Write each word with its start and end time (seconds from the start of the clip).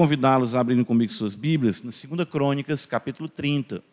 convidá-los 0.00 0.54
a 0.54 0.60
abrirem 0.60 0.82
comigo 0.82 1.12
suas 1.12 1.34
Bíblias 1.34 1.82
na 1.82 1.90
2 1.90 2.26
Crônicas, 2.26 2.86
capítulo 2.86 3.28
30. 3.28 3.84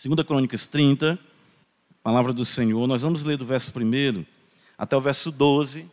2 0.00 0.22
Crônicas 0.24 0.68
30, 0.68 1.18
palavra 2.00 2.32
do 2.32 2.44
Senhor. 2.44 2.86
Nós 2.86 3.02
vamos 3.02 3.24
ler 3.24 3.36
do 3.36 3.44
verso 3.44 3.72
1 3.76 4.24
até 4.78 4.96
o 4.96 5.00
verso 5.00 5.32
12, 5.32 5.84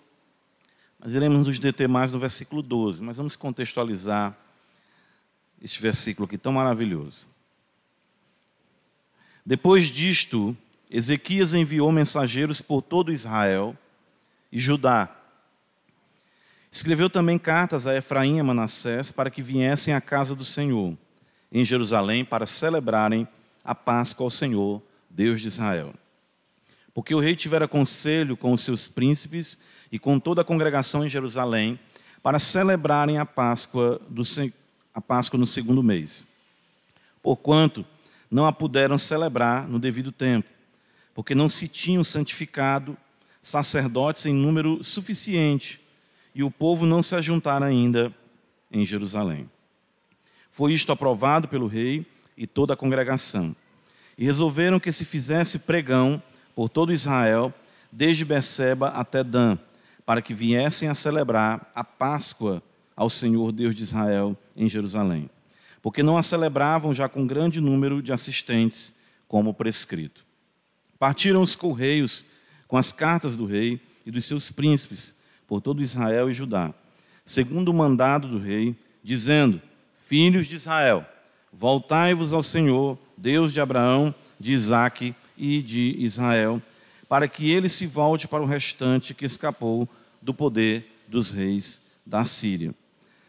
mas 1.00 1.16
iremos 1.16 1.48
nos 1.48 1.58
deter 1.58 1.90
mais 1.90 2.12
no 2.12 2.20
versículo 2.20 2.62
12. 2.62 3.02
Mas 3.02 3.18
vamos 3.18 3.36
contextualizar 3.36 4.38
este 5.64 5.82
versículo 5.82 6.28
aqui 6.28 6.38
tão 6.38 6.54
maravilhoso. 6.54 7.28
Depois 9.44 9.88
disto, 9.88 10.56
Ezequias 10.92 11.56
enviou 11.56 11.92
mensageiros 11.92 12.62
por 12.62 12.84
todo 12.84 13.12
Israel 13.12 13.76
e 14.52 14.60
Judá 14.60 15.17
Escreveu 16.78 17.10
também 17.10 17.40
cartas 17.40 17.88
a 17.88 17.98
Efraim 17.98 18.38
e 18.38 18.44
Manassés 18.44 19.12
para 19.12 19.32
que 19.32 19.42
viessem 19.42 19.96
à 19.96 20.00
casa 20.00 20.36
do 20.36 20.46
Senhor, 20.46 20.96
em 21.52 21.66
Jerusalém, 21.66 22.24
para 22.24 22.46
celebrarem 22.46 23.28
a 23.66 23.74
Páscoa 23.74 24.28
ao 24.28 24.30
Senhor, 24.30 24.80
Deus 25.10 25.42
de 25.42 25.48
Israel. 25.48 25.92
Porque 26.94 27.16
o 27.16 27.20
rei 27.20 27.36
tivera 27.36 27.68
conselho 27.68 28.38
com 28.38 28.54
os 28.54 28.62
seus 28.62 28.88
príncipes 28.88 29.58
e 29.92 29.98
com 29.98 30.20
toda 30.20 30.42
a 30.42 30.46
congregação 30.46 31.04
em 31.04 31.10
Jerusalém 31.10 31.80
para 32.22 32.38
celebrarem 32.38 33.18
a 33.18 33.26
Páscoa, 33.26 34.00
do, 34.08 34.22
a 34.94 35.02
Páscoa 35.02 35.40
no 35.40 35.48
segundo 35.48 35.82
mês. 35.82 36.28
Porquanto 37.24 37.84
não 38.30 38.46
a 38.46 38.54
puderam 38.54 39.00
celebrar 39.00 39.68
no 39.68 39.80
devido 39.80 40.12
tempo, 40.12 40.48
porque 41.16 41.34
não 41.34 41.50
se 41.50 41.68
tinham 41.68 42.04
santificado 42.04 42.96
sacerdotes 43.42 44.28
em 44.28 44.34
número 44.36 44.84
suficiente 44.84 45.87
e 46.38 46.44
o 46.44 46.52
povo 46.52 46.86
não 46.86 47.02
se 47.02 47.16
ajuntara 47.16 47.66
ainda 47.66 48.14
em 48.72 48.86
Jerusalém. 48.86 49.50
Foi 50.52 50.72
isto 50.72 50.92
aprovado 50.92 51.48
pelo 51.48 51.66
rei 51.66 52.06
e 52.38 52.46
toda 52.46 52.76
a 52.76 52.78
congregação. 52.78 53.56
E 54.16 54.24
resolveram 54.24 54.80
que 54.80 54.92
se 54.92 55.04
fizesse 55.04 55.58
pregão 55.58 56.22
por 56.56 56.70
todo 56.70 56.94
Israel, 56.94 57.52
desde 57.92 58.24
Beceba 58.24 58.90
até 58.90 59.24
Dan, 59.24 59.58
para 60.06 60.22
que 60.22 60.32
viessem 60.32 60.88
a 60.88 60.94
celebrar 60.94 61.72
a 61.74 61.84
Páscoa 61.84 62.62
ao 62.96 63.10
Senhor 63.10 63.52
Deus 63.52 63.74
de 63.74 63.82
Israel 63.82 64.38
em 64.56 64.68
Jerusalém. 64.68 65.32
Porque 65.82 66.04
não 66.04 66.20
a 66.20 66.24
celebravam 66.24 66.94
já 66.94 67.10
com 67.10 67.26
grande 67.26 67.60
número 67.60 68.00
de 68.00 68.14
assistentes, 68.14 69.00
como 69.28 69.56
prescrito. 69.56 70.24
Partiram 71.00 71.42
os 71.42 71.56
correios 71.56 72.28
com 72.68 72.78
as 72.78 72.92
cartas 72.92 73.36
do 73.36 73.46
rei 73.48 73.82
e 74.06 74.12
dos 74.12 74.26
seus 74.26 74.52
príncipes, 74.52 75.17
por 75.48 75.62
todo 75.62 75.82
Israel 75.82 76.30
e 76.30 76.34
Judá, 76.34 76.74
segundo 77.26 77.70
o 77.70 77.74
mandado 77.74 78.28
do 78.28 78.38
rei, 78.38 78.76
dizendo: 79.04 79.62
Filhos 79.96 80.48
de 80.48 80.56
Israel, 80.56 81.06
voltai-vos 81.52 82.34
ao 82.34 82.44
Senhor, 82.44 82.98
Deus 83.16 83.54
de 83.54 83.62
Abraão, 83.62 84.14
de 84.40 84.54
Isaque 84.54 85.16
e 85.38 85.62
de 85.62 85.96
Israel, 85.98 86.62
para 87.08 87.28
que 87.28 87.50
ele 87.50 87.70
se 87.70 87.88
volte 87.88 88.28
para 88.28 88.44
o 88.44 88.46
restante 88.46 89.14
que 89.14 89.26
escapou 89.26 89.88
do 90.22 90.34
poder 90.34 90.94
dos 91.08 91.32
reis 91.32 91.86
da 92.06 92.26
Síria. 92.26 92.76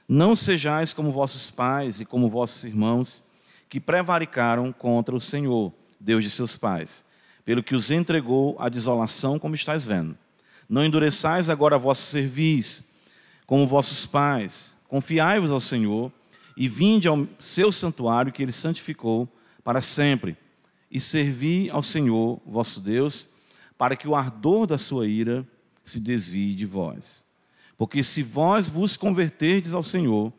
Não 0.08 0.34
sejais 0.34 0.92
como 0.92 1.12
vossos 1.12 1.50
pais 1.50 2.00
e 2.00 2.04
como 2.04 2.28
vossos 2.28 2.64
irmãos, 2.64 3.22
que 3.68 3.78
prevaricaram 3.78 4.72
contra 4.72 5.14
o 5.14 5.20
Senhor, 5.20 5.72
Deus 6.00 6.24
de 6.24 6.30
seus 6.30 6.56
pais, 6.56 7.04
pelo 7.44 7.62
que 7.62 7.74
os 7.74 7.90
entregou 7.90 8.56
à 8.58 8.68
desolação, 8.68 9.38
como 9.38 9.54
estáis 9.54 9.84
vendo. 9.84 10.16
Não 10.68 10.84
endureçais 10.84 11.48
agora 11.48 11.78
vosso 11.78 12.02
cerviz, 12.02 12.84
como 13.46 13.66
vossos 13.66 14.04
pais. 14.04 14.76
Confiai-vos 14.88 15.50
ao 15.50 15.60
Senhor 15.60 16.12
e 16.56 16.68
vinde 16.68 17.08
ao 17.08 17.26
seu 17.38 17.72
santuário 17.72 18.32
que 18.32 18.42
ele 18.42 18.52
santificou 18.52 19.28
para 19.64 19.80
sempre. 19.80 20.36
E 20.90 21.00
servi 21.00 21.70
ao 21.70 21.82
Senhor 21.82 22.40
vosso 22.46 22.80
Deus, 22.80 23.28
para 23.78 23.96
que 23.96 24.08
o 24.08 24.14
ardor 24.14 24.66
da 24.66 24.76
sua 24.76 25.06
ira 25.06 25.46
se 25.82 26.00
desvie 26.00 26.54
de 26.54 26.66
vós. 26.66 27.24
Porque 27.76 28.02
se 28.02 28.22
vós 28.22 28.68
vos 28.68 28.96
converterdes 28.96 29.72
ao 29.72 29.82
Senhor, 29.82 30.32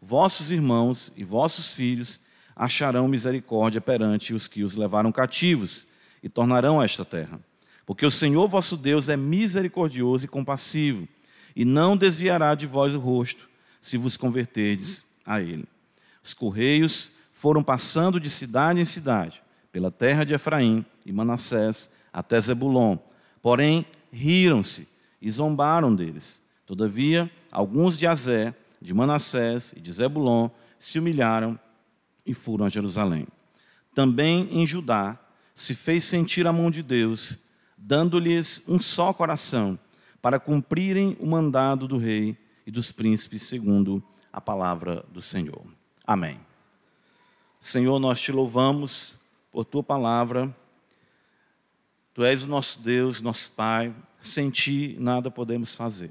vossos 0.00 0.50
irmãos 0.50 1.12
e 1.16 1.24
vossos 1.24 1.74
filhos 1.74 2.20
acharão 2.54 3.08
misericórdia 3.08 3.80
perante 3.80 4.32
os 4.32 4.46
que 4.46 4.62
os 4.62 4.76
levaram 4.76 5.10
cativos 5.10 5.88
e 6.22 6.28
tornarão 6.28 6.82
esta 6.82 7.04
terra. 7.04 7.40
Porque 7.86 8.06
o 8.06 8.10
Senhor 8.10 8.48
vosso 8.48 8.76
Deus 8.76 9.08
é 9.08 9.16
misericordioso 9.16 10.24
e 10.24 10.28
compassivo, 10.28 11.06
e 11.54 11.64
não 11.64 11.96
desviará 11.96 12.54
de 12.54 12.66
vós 12.66 12.94
o 12.94 12.98
rosto, 12.98 13.48
se 13.80 13.98
vos 13.98 14.16
converterdes 14.16 15.04
a 15.26 15.40
Ele. 15.40 15.66
Os 16.22 16.32
correios 16.32 17.12
foram 17.32 17.62
passando 17.62 18.18
de 18.18 18.30
cidade 18.30 18.80
em 18.80 18.84
cidade, 18.84 19.42
pela 19.70 19.90
terra 19.90 20.24
de 20.24 20.32
Efraim 20.32 20.84
e 21.04 21.12
Manassés 21.12 21.90
até 22.12 22.40
Zebulon. 22.40 22.96
Porém, 23.42 23.84
riram-se 24.10 24.88
e 25.20 25.30
zombaram 25.30 25.94
deles. 25.94 26.42
Todavia, 26.64 27.30
alguns 27.52 27.98
de 27.98 28.06
Azé, 28.06 28.54
de 28.80 28.94
Manassés 28.94 29.74
e 29.76 29.80
de 29.80 29.92
Zebulon 29.92 30.48
se 30.78 30.98
humilharam 30.98 31.58
e 32.24 32.32
foram 32.32 32.64
a 32.64 32.68
Jerusalém. 32.68 33.26
Também 33.94 34.48
em 34.50 34.66
Judá 34.66 35.18
se 35.54 35.74
fez 35.74 36.04
sentir 36.04 36.46
a 36.46 36.52
mão 36.52 36.70
de 36.70 36.82
Deus 36.82 37.38
dando-lhes 37.76 38.64
um 38.68 38.80
só 38.80 39.12
coração, 39.12 39.78
para 40.22 40.40
cumprirem 40.40 41.16
o 41.20 41.26
mandado 41.26 41.86
do 41.86 41.98
rei 41.98 42.36
e 42.66 42.70
dos 42.70 42.90
príncipes, 42.90 43.42
segundo 43.42 44.02
a 44.32 44.40
palavra 44.40 45.04
do 45.12 45.20
Senhor. 45.20 45.64
Amém. 46.06 46.40
Senhor, 47.60 47.98
nós 47.98 48.20
te 48.20 48.32
louvamos 48.32 49.14
por 49.52 49.64
tua 49.64 49.82
palavra. 49.82 50.54
Tu 52.14 52.24
és 52.24 52.44
o 52.44 52.48
nosso 52.48 52.80
Deus, 52.80 53.20
nosso 53.20 53.52
Pai. 53.52 53.94
Sem 54.20 54.50
ti 54.50 54.96
nada 54.98 55.30
podemos 55.30 55.74
fazer. 55.74 56.10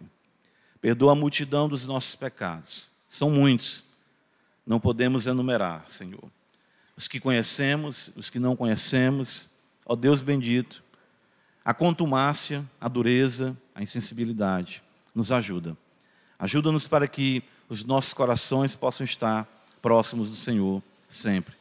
Perdoa 0.79 1.13
a 1.13 1.15
multidão 1.15 1.67
dos 1.67 1.87
nossos 1.87 2.13
pecados. 2.15 2.91
São 3.07 3.29
muitos. 3.31 3.85
Não 4.65 4.79
podemos 4.79 5.25
enumerar, 5.25 5.85
Senhor. 5.87 6.23
Os 6.95 7.07
que 7.07 7.19
conhecemos, 7.19 8.11
os 8.15 8.29
que 8.29 8.37
não 8.37 8.55
conhecemos. 8.55 9.49
Ó 9.85 9.95
Deus 9.95 10.21
bendito, 10.21 10.82
a 11.63 11.73
contumácia, 11.73 12.67
a 12.79 12.87
dureza, 12.87 13.57
a 13.73 13.81
insensibilidade. 13.81 14.83
Nos 15.15 15.31
ajuda. 15.31 15.77
Ajuda-nos 16.37 16.87
para 16.87 17.07
que 17.07 17.43
os 17.69 17.83
nossos 17.83 18.13
corações 18.13 18.75
possam 18.75 19.03
estar 19.03 19.47
próximos 19.81 20.29
do 20.29 20.35
Senhor 20.35 20.81
sempre. 21.07 21.55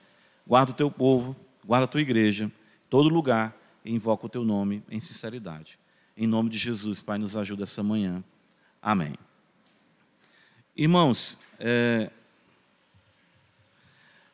Guarda 0.47 0.73
o 0.73 0.75
teu 0.75 0.91
povo, 0.91 1.37
guarda 1.65 1.85
a 1.85 1.89
tua 1.89 2.01
igreja, 2.01 2.51
todo 2.91 3.09
lugar, 3.09 3.57
e 3.85 3.93
invoca 3.93 4.27
o 4.27 4.29
teu 4.29 4.45
nome 4.45 4.83
em 4.91 5.01
sinceridade. 5.01 5.79
Em 6.17 6.27
nome 6.27 6.49
de 6.49 6.59
Jesus, 6.59 7.03
Pai, 7.03 7.19
nos 7.19 7.37
ajuda 7.37 7.65
essa 7.65 7.83
manhã. 7.83 8.23
Amém. 8.81 9.15
Irmãos, 10.77 11.39
é... 11.59 12.11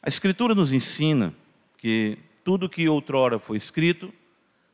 a 0.02 0.08
Escritura 0.08 0.54
nos 0.54 0.72
ensina 0.72 1.34
que 1.76 2.18
tudo 2.44 2.68
que 2.68 2.88
outrora 2.88 3.38
foi 3.38 3.56
escrito 3.56 4.12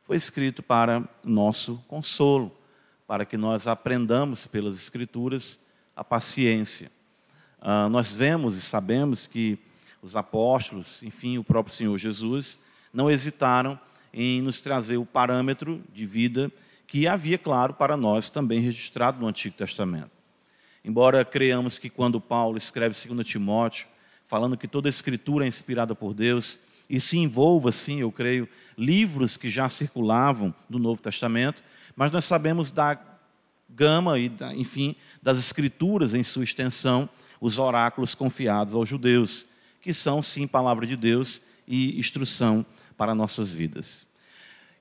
foi 0.05 0.17
escrito 0.17 0.61
para 0.61 1.03
nosso 1.23 1.83
consolo, 1.87 2.55
para 3.07 3.25
que 3.25 3.35
nós 3.35 3.65
aprendamos 3.65 4.45
pelas 4.45 4.75
Escrituras 4.75 5.65
a 5.95 6.03
paciência. 6.03 6.91
Ah, 7.59 7.89
nós 7.89 8.13
vemos 8.13 8.55
e 8.55 8.61
sabemos 8.61 9.25
que 9.25 9.57
os 10.03 10.15
apóstolos, 10.15 11.01
enfim, 11.01 11.39
o 11.39 11.43
próprio 11.43 11.75
Senhor 11.75 11.97
Jesus, 11.97 12.59
não 12.93 13.09
hesitaram 13.09 13.79
em 14.13 14.43
nos 14.43 14.61
trazer 14.61 14.97
o 14.97 15.05
parâmetro 15.05 15.81
de 15.91 16.05
vida 16.05 16.51
que 16.85 17.07
havia, 17.07 17.39
claro, 17.39 17.73
para 17.73 17.97
nós 17.97 18.29
também 18.29 18.59
registrado 18.59 19.19
no 19.19 19.27
Antigo 19.27 19.57
Testamento. 19.57 20.11
Embora 20.83 21.25
creamos 21.25 21.79
que 21.79 21.89
quando 21.89 22.21
Paulo 22.21 22.59
escreve 22.59 22.95
2 22.95 23.27
Timóteo, 23.27 23.87
falando 24.23 24.55
que 24.55 24.67
toda 24.67 24.87
a 24.87 24.91
escritura 24.91 25.45
é 25.45 25.47
inspirada 25.47 25.95
por 25.95 26.13
Deus, 26.13 26.59
e 26.89 26.99
se 26.99 27.17
envolva, 27.17 27.71
sim, 27.71 28.01
eu 28.01 28.11
creio, 28.11 28.47
livros 28.77 29.37
que 29.37 29.49
já 29.49 29.69
circulavam 29.69 30.53
do 30.69 30.77
Novo 30.77 31.01
Testamento, 31.01 31.63
mas 31.95 32.11
nós 32.11 32.25
sabemos 32.25 32.71
da 32.71 32.99
gama 33.69 34.19
e, 34.19 34.29
da, 34.29 34.53
enfim, 34.53 34.95
das 35.21 35.39
escrituras 35.39 36.13
em 36.13 36.23
sua 36.23 36.43
extensão, 36.43 37.09
os 37.41 37.59
oráculos 37.59 38.15
confiados 38.15 38.73
aos 38.73 38.87
judeus, 38.87 39.47
que 39.81 39.93
são, 39.93 40.21
sim, 40.21 40.47
palavra 40.47 40.85
de 40.85 40.95
Deus 40.95 41.41
e 41.67 41.99
instrução 41.99 42.65
para 42.97 43.15
nossas 43.15 43.53
vidas. 43.53 44.05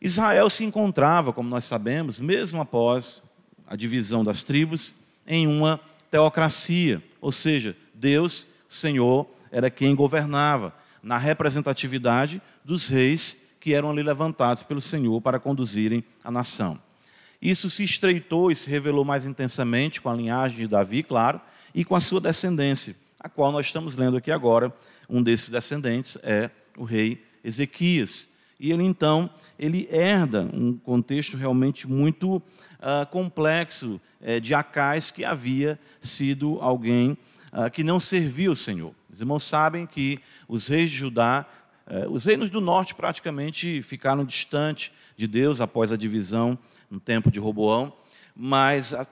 Israel 0.00 0.50
se 0.50 0.64
encontrava, 0.64 1.32
como 1.32 1.48
nós 1.48 1.64
sabemos, 1.64 2.20
mesmo 2.20 2.60
após 2.60 3.22
a 3.66 3.74
divisão 3.74 4.22
das 4.22 4.42
tribos, 4.42 4.94
em 5.26 5.46
uma 5.46 5.80
teocracia, 6.10 7.02
ou 7.20 7.32
seja, 7.32 7.76
Deus, 7.94 8.48
o 8.70 8.74
Senhor, 8.74 9.26
era 9.50 9.70
quem 9.70 9.94
governava 9.94 10.74
na 11.04 11.18
representatividade 11.18 12.40
dos 12.64 12.88
reis 12.88 13.44
que 13.60 13.74
eram 13.74 13.90
ali 13.90 14.02
levantados 14.02 14.62
pelo 14.62 14.80
Senhor 14.80 15.20
para 15.20 15.38
conduzirem 15.38 16.02
a 16.22 16.30
nação. 16.30 16.80
Isso 17.40 17.68
se 17.68 17.84
estreitou 17.84 18.50
e 18.50 18.56
se 18.56 18.70
revelou 18.70 19.04
mais 19.04 19.24
intensamente 19.24 20.00
com 20.00 20.08
a 20.08 20.14
linhagem 20.14 20.56
de 20.56 20.66
Davi, 20.66 21.02
claro, 21.02 21.40
e 21.74 21.84
com 21.84 21.94
a 21.94 22.00
sua 22.00 22.20
descendência, 22.20 22.96
a 23.20 23.28
qual 23.28 23.52
nós 23.52 23.66
estamos 23.66 23.96
lendo 23.96 24.16
aqui 24.16 24.30
agora. 24.30 24.72
Um 25.08 25.22
desses 25.22 25.50
descendentes 25.50 26.16
é 26.22 26.50
o 26.76 26.84
rei 26.84 27.22
Ezequias. 27.42 28.32
E 28.58 28.72
ele 28.72 28.84
então 28.84 29.28
ele 29.58 29.86
herda 29.90 30.48
um 30.52 30.76
contexto 30.78 31.36
realmente 31.36 31.86
muito 31.86 32.36
uh, 32.36 33.06
complexo 33.10 34.00
uh, 34.20 34.40
de 34.40 34.54
Acais, 34.54 35.10
que 35.10 35.24
havia 35.24 35.78
sido 36.00 36.58
alguém 36.60 37.18
uh, 37.52 37.70
que 37.70 37.84
não 37.84 38.00
serviu 38.00 38.52
o 38.52 38.56
Senhor. 38.56 38.94
Os 39.14 39.20
irmãos 39.20 39.44
sabem 39.44 39.86
que 39.86 40.18
os 40.48 40.66
reis 40.66 40.90
de 40.90 40.96
Judá, 40.96 41.46
uh, 41.86 42.10
os 42.10 42.24
reinos 42.24 42.50
do 42.50 42.60
norte 42.60 42.96
praticamente 42.96 43.80
ficaram 43.80 44.24
distantes 44.24 44.90
de 45.16 45.28
Deus 45.28 45.60
após 45.60 45.92
a 45.92 45.96
divisão 45.96 46.58
no 46.90 46.98
tempo 46.98 47.30
de 47.30 47.38
Roboão, 47.38 47.92
mas 48.34 48.92
a, 48.92 49.06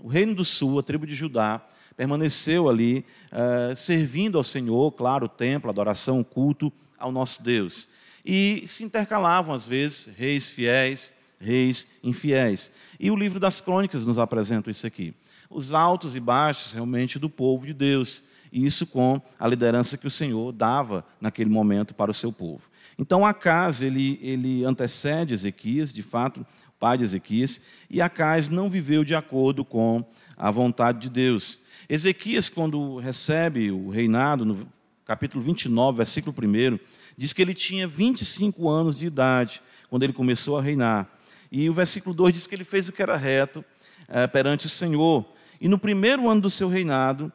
o 0.00 0.06
reino 0.06 0.32
do 0.32 0.44
sul, 0.44 0.78
a 0.78 0.82
tribo 0.84 1.04
de 1.04 1.12
Judá, 1.12 1.60
permaneceu 1.96 2.68
ali 2.68 3.04
uh, 3.32 3.74
servindo 3.74 4.38
ao 4.38 4.44
Senhor, 4.44 4.92
claro, 4.92 5.26
o 5.26 5.28
templo, 5.28 5.68
a 5.68 5.72
adoração, 5.72 6.20
o 6.20 6.24
culto 6.24 6.72
ao 6.96 7.10
nosso 7.10 7.42
Deus. 7.42 7.88
E 8.24 8.62
se 8.64 8.84
intercalavam, 8.84 9.52
às 9.52 9.66
vezes, 9.66 10.08
reis 10.16 10.50
fiéis, 10.50 11.12
reis 11.40 11.88
infiéis. 12.04 12.70
E 13.00 13.10
o 13.10 13.16
livro 13.16 13.40
das 13.40 13.60
crônicas 13.60 14.06
nos 14.06 14.20
apresenta 14.20 14.70
isso 14.70 14.86
aqui. 14.86 15.12
Os 15.50 15.74
altos 15.74 16.14
e 16.14 16.20
baixos, 16.20 16.74
realmente, 16.74 17.18
do 17.18 17.28
povo 17.28 17.66
de 17.66 17.72
Deus. 17.72 18.37
E 18.52 18.64
isso 18.64 18.86
com 18.86 19.20
a 19.38 19.46
liderança 19.46 19.96
que 19.96 20.06
o 20.06 20.10
Senhor 20.10 20.52
dava 20.52 21.04
naquele 21.20 21.50
momento 21.50 21.94
para 21.94 22.10
o 22.10 22.14
seu 22.14 22.32
povo. 22.32 22.70
Então, 22.98 23.24
Acas, 23.24 23.82
ele, 23.82 24.18
ele 24.22 24.64
antecede 24.64 25.34
Ezequias, 25.34 25.92
de 25.92 26.02
fato, 26.02 26.44
pai 26.78 26.98
de 26.98 27.04
Ezequias, 27.04 27.60
e 27.88 28.00
Acas 28.00 28.48
não 28.48 28.68
viveu 28.68 29.04
de 29.04 29.14
acordo 29.14 29.64
com 29.64 30.04
a 30.36 30.50
vontade 30.50 31.00
de 31.00 31.08
Deus. 31.08 31.60
Ezequias, 31.88 32.48
quando 32.48 32.96
recebe 32.96 33.70
o 33.70 33.88
reinado, 33.88 34.44
no 34.44 34.66
capítulo 35.04 35.42
29, 35.42 35.98
versículo 35.98 36.34
1, 36.36 36.78
diz 37.16 37.32
que 37.32 37.40
ele 37.40 37.54
tinha 37.54 37.86
25 37.86 38.68
anos 38.68 38.98
de 38.98 39.06
idade 39.06 39.62
quando 39.88 40.02
ele 40.02 40.12
começou 40.12 40.58
a 40.58 40.62
reinar. 40.62 41.08
E 41.50 41.68
o 41.68 41.72
versículo 41.72 42.14
2 42.14 42.34
diz 42.34 42.46
que 42.46 42.54
ele 42.54 42.64
fez 42.64 42.88
o 42.88 42.92
que 42.92 43.00
era 43.00 43.16
reto 43.16 43.64
é, 44.06 44.26
perante 44.26 44.66
o 44.66 44.68
Senhor. 44.68 45.24
E 45.60 45.68
no 45.68 45.78
primeiro 45.78 46.28
ano 46.28 46.42
do 46.42 46.50
seu 46.50 46.68
reinado, 46.68 47.32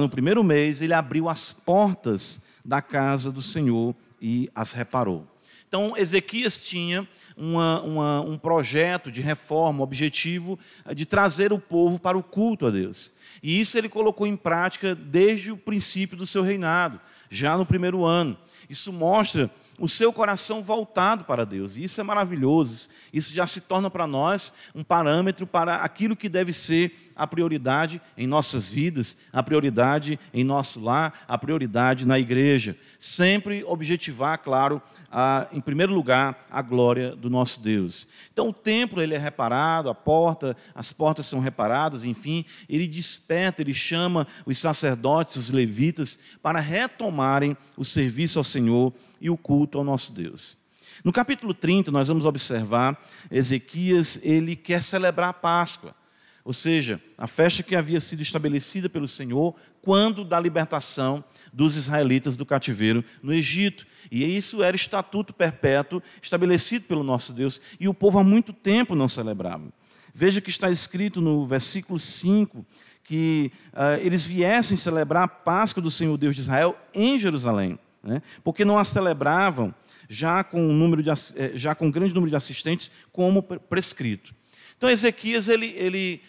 no 0.00 0.08
primeiro 0.08 0.44
mês, 0.44 0.80
ele 0.80 0.94
abriu 0.94 1.28
as 1.28 1.52
portas 1.52 2.42
da 2.64 2.80
casa 2.80 3.32
do 3.32 3.42
Senhor 3.42 3.94
e 4.20 4.48
as 4.54 4.72
reparou. 4.72 5.26
Então, 5.66 5.96
Ezequias 5.96 6.64
tinha 6.64 7.08
uma, 7.36 7.80
uma, 7.80 8.20
um 8.20 8.36
projeto 8.36 9.10
de 9.10 9.22
reforma, 9.22 9.82
objetivo 9.82 10.58
eh, 10.84 10.94
de 10.94 11.06
trazer 11.06 11.50
o 11.50 11.58
povo 11.58 11.98
para 11.98 12.18
o 12.18 12.22
culto 12.22 12.66
a 12.66 12.70
Deus. 12.70 13.12
E 13.42 13.58
isso 13.58 13.78
ele 13.78 13.88
colocou 13.88 14.26
em 14.26 14.36
prática 14.36 14.94
desde 14.94 15.50
o 15.50 15.56
princípio 15.56 16.14
do 16.14 16.26
seu 16.26 16.42
reinado, 16.42 17.00
já 17.30 17.56
no 17.56 17.64
primeiro 17.64 18.04
ano. 18.04 18.36
Isso 18.68 18.92
mostra 18.92 19.50
o 19.78 19.88
seu 19.88 20.12
coração 20.12 20.62
voltado 20.62 21.24
para 21.24 21.44
Deus. 21.44 21.76
E 21.76 21.84
isso 21.84 22.00
é 22.00 22.04
maravilhoso. 22.04 22.88
Isso 23.12 23.34
já 23.34 23.46
se 23.46 23.62
torna 23.62 23.90
para 23.90 24.06
nós 24.06 24.52
um 24.74 24.84
parâmetro 24.84 25.46
para 25.46 25.76
aquilo 25.76 26.14
que 26.14 26.28
deve 26.28 26.52
ser 26.52 27.11
a 27.22 27.26
prioridade 27.26 28.00
em 28.16 28.26
nossas 28.26 28.70
vidas, 28.70 29.16
a 29.32 29.42
prioridade 29.42 30.18
em 30.34 30.42
nosso 30.42 30.82
lar, 30.82 31.24
a 31.28 31.38
prioridade 31.38 32.04
na 32.04 32.18
igreja. 32.18 32.76
Sempre 32.98 33.62
objetivar, 33.64 34.38
claro, 34.38 34.82
a, 35.10 35.46
em 35.52 35.60
primeiro 35.60 35.94
lugar, 35.94 36.44
a 36.50 36.60
glória 36.60 37.14
do 37.14 37.30
nosso 37.30 37.62
Deus. 37.62 38.08
Então 38.32 38.48
o 38.48 38.52
templo 38.52 39.00
ele 39.00 39.14
é 39.14 39.18
reparado, 39.18 39.88
a 39.88 39.94
porta, 39.94 40.56
as 40.74 40.92
portas 40.92 41.26
são 41.26 41.38
reparadas, 41.38 42.04
enfim, 42.04 42.44
ele 42.68 42.88
desperta, 42.88 43.62
ele 43.62 43.74
chama 43.74 44.26
os 44.44 44.58
sacerdotes, 44.58 45.36
os 45.36 45.50
levitas 45.50 46.18
para 46.42 46.60
retomarem 46.60 47.56
o 47.76 47.84
serviço 47.84 48.38
ao 48.38 48.44
Senhor 48.44 48.92
e 49.20 49.30
o 49.30 49.36
culto 49.36 49.78
ao 49.78 49.84
nosso 49.84 50.12
Deus. 50.12 50.60
No 51.04 51.12
capítulo 51.12 51.52
30, 51.52 51.90
nós 51.90 52.06
vamos 52.06 52.24
observar 52.24 52.96
Ezequias, 53.28 54.20
ele 54.22 54.54
quer 54.54 54.80
celebrar 54.82 55.30
a 55.30 55.32
Páscoa, 55.32 55.94
ou 56.44 56.52
seja, 56.52 57.00
a 57.16 57.26
festa 57.26 57.62
que 57.62 57.76
havia 57.76 58.00
sido 58.00 58.22
estabelecida 58.22 58.88
pelo 58.88 59.06
Senhor 59.06 59.54
quando 59.80 60.24
da 60.24 60.38
libertação 60.38 61.24
dos 61.52 61.76
israelitas 61.76 62.36
do 62.36 62.46
cativeiro 62.46 63.04
no 63.22 63.32
Egito. 63.32 63.86
E 64.10 64.24
isso 64.24 64.62
era 64.62 64.76
estatuto 64.76 65.32
perpétuo 65.32 66.02
estabelecido 66.20 66.86
pelo 66.86 67.02
nosso 67.02 67.32
Deus, 67.32 67.60
e 67.78 67.88
o 67.88 67.94
povo 67.94 68.18
há 68.18 68.24
muito 68.24 68.52
tempo 68.52 68.94
não 68.94 69.08
celebrava. 69.08 69.72
Veja 70.14 70.40
que 70.40 70.50
está 70.50 70.70
escrito 70.70 71.20
no 71.20 71.46
versículo 71.46 71.98
5 71.98 72.64
que 73.04 73.50
uh, 73.72 74.00
eles 74.00 74.24
viessem 74.24 74.76
celebrar 74.76 75.24
a 75.24 75.28
Páscoa 75.28 75.82
do 75.82 75.90
Senhor 75.90 76.16
Deus 76.16 76.36
de 76.36 76.42
Israel 76.42 76.76
em 76.94 77.18
Jerusalém 77.18 77.78
né? 78.02 78.20
porque 78.42 78.64
não 78.64 78.78
a 78.78 78.84
celebravam 78.84 79.74
já 80.08 80.42
com, 80.42 80.60
um 80.60 80.72
número 80.72 81.02
de, 81.02 81.10
eh, 81.10 81.52
já 81.54 81.74
com 81.74 81.86
um 81.86 81.90
grande 81.90 82.14
número 82.14 82.30
de 82.30 82.36
assistentes, 82.36 82.90
como 83.12 83.42
prescrito. 83.42 84.34
Então, 84.82 84.90
Ezequias, 84.90 85.46
ele, 85.46 85.68
ele, 85.76 86.20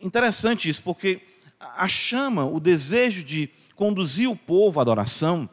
interessante 0.00 0.70
isso, 0.70 0.82
porque 0.82 1.20
a 1.60 1.86
chama, 1.86 2.46
o 2.46 2.58
desejo 2.58 3.22
de 3.22 3.50
conduzir 3.76 4.26
o 4.26 4.34
povo 4.34 4.80
à 4.80 4.82
adoração, 4.82 5.46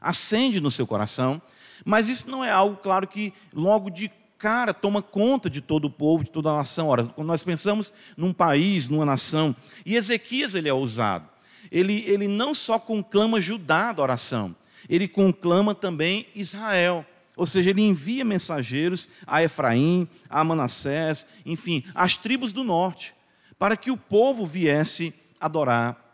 acende 0.00 0.58
no 0.58 0.68
seu 0.68 0.84
coração, 0.84 1.40
mas 1.84 2.08
isso 2.08 2.28
não 2.28 2.44
é 2.44 2.50
algo, 2.50 2.76
claro, 2.78 3.06
que 3.06 3.32
logo 3.54 3.88
de 3.88 4.10
cara 4.36 4.74
toma 4.74 5.00
conta 5.00 5.48
de 5.48 5.60
todo 5.60 5.84
o 5.84 5.90
povo, 5.90 6.24
de 6.24 6.32
toda 6.32 6.50
a 6.50 6.56
nação. 6.56 6.88
Ora, 6.88 7.04
quando 7.04 7.28
nós 7.28 7.44
pensamos 7.44 7.92
num 8.16 8.32
país, 8.32 8.88
numa 8.88 9.04
nação, 9.04 9.54
e 9.86 9.94
Ezequias 9.94 10.56
ele 10.56 10.68
é 10.68 10.74
ousado. 10.74 11.28
Ele, 11.70 12.02
ele 12.04 12.26
não 12.26 12.52
só 12.52 12.80
conclama 12.80 13.40
Judá 13.40 13.86
a 13.86 13.90
adoração, 13.90 14.56
ele 14.88 15.06
conclama 15.06 15.72
também 15.72 16.26
Israel. 16.34 17.06
Ou 17.36 17.46
seja, 17.46 17.70
ele 17.70 17.82
envia 17.82 18.24
mensageiros 18.24 19.08
a 19.26 19.42
Efraim, 19.42 20.08
a 20.28 20.42
Manassés, 20.42 21.26
enfim, 21.46 21.84
as 21.94 22.16
tribos 22.16 22.52
do 22.52 22.64
norte, 22.64 23.14
para 23.58 23.76
que 23.76 23.90
o 23.90 23.96
povo 23.96 24.44
viesse 24.44 25.14
adorar 25.40 26.10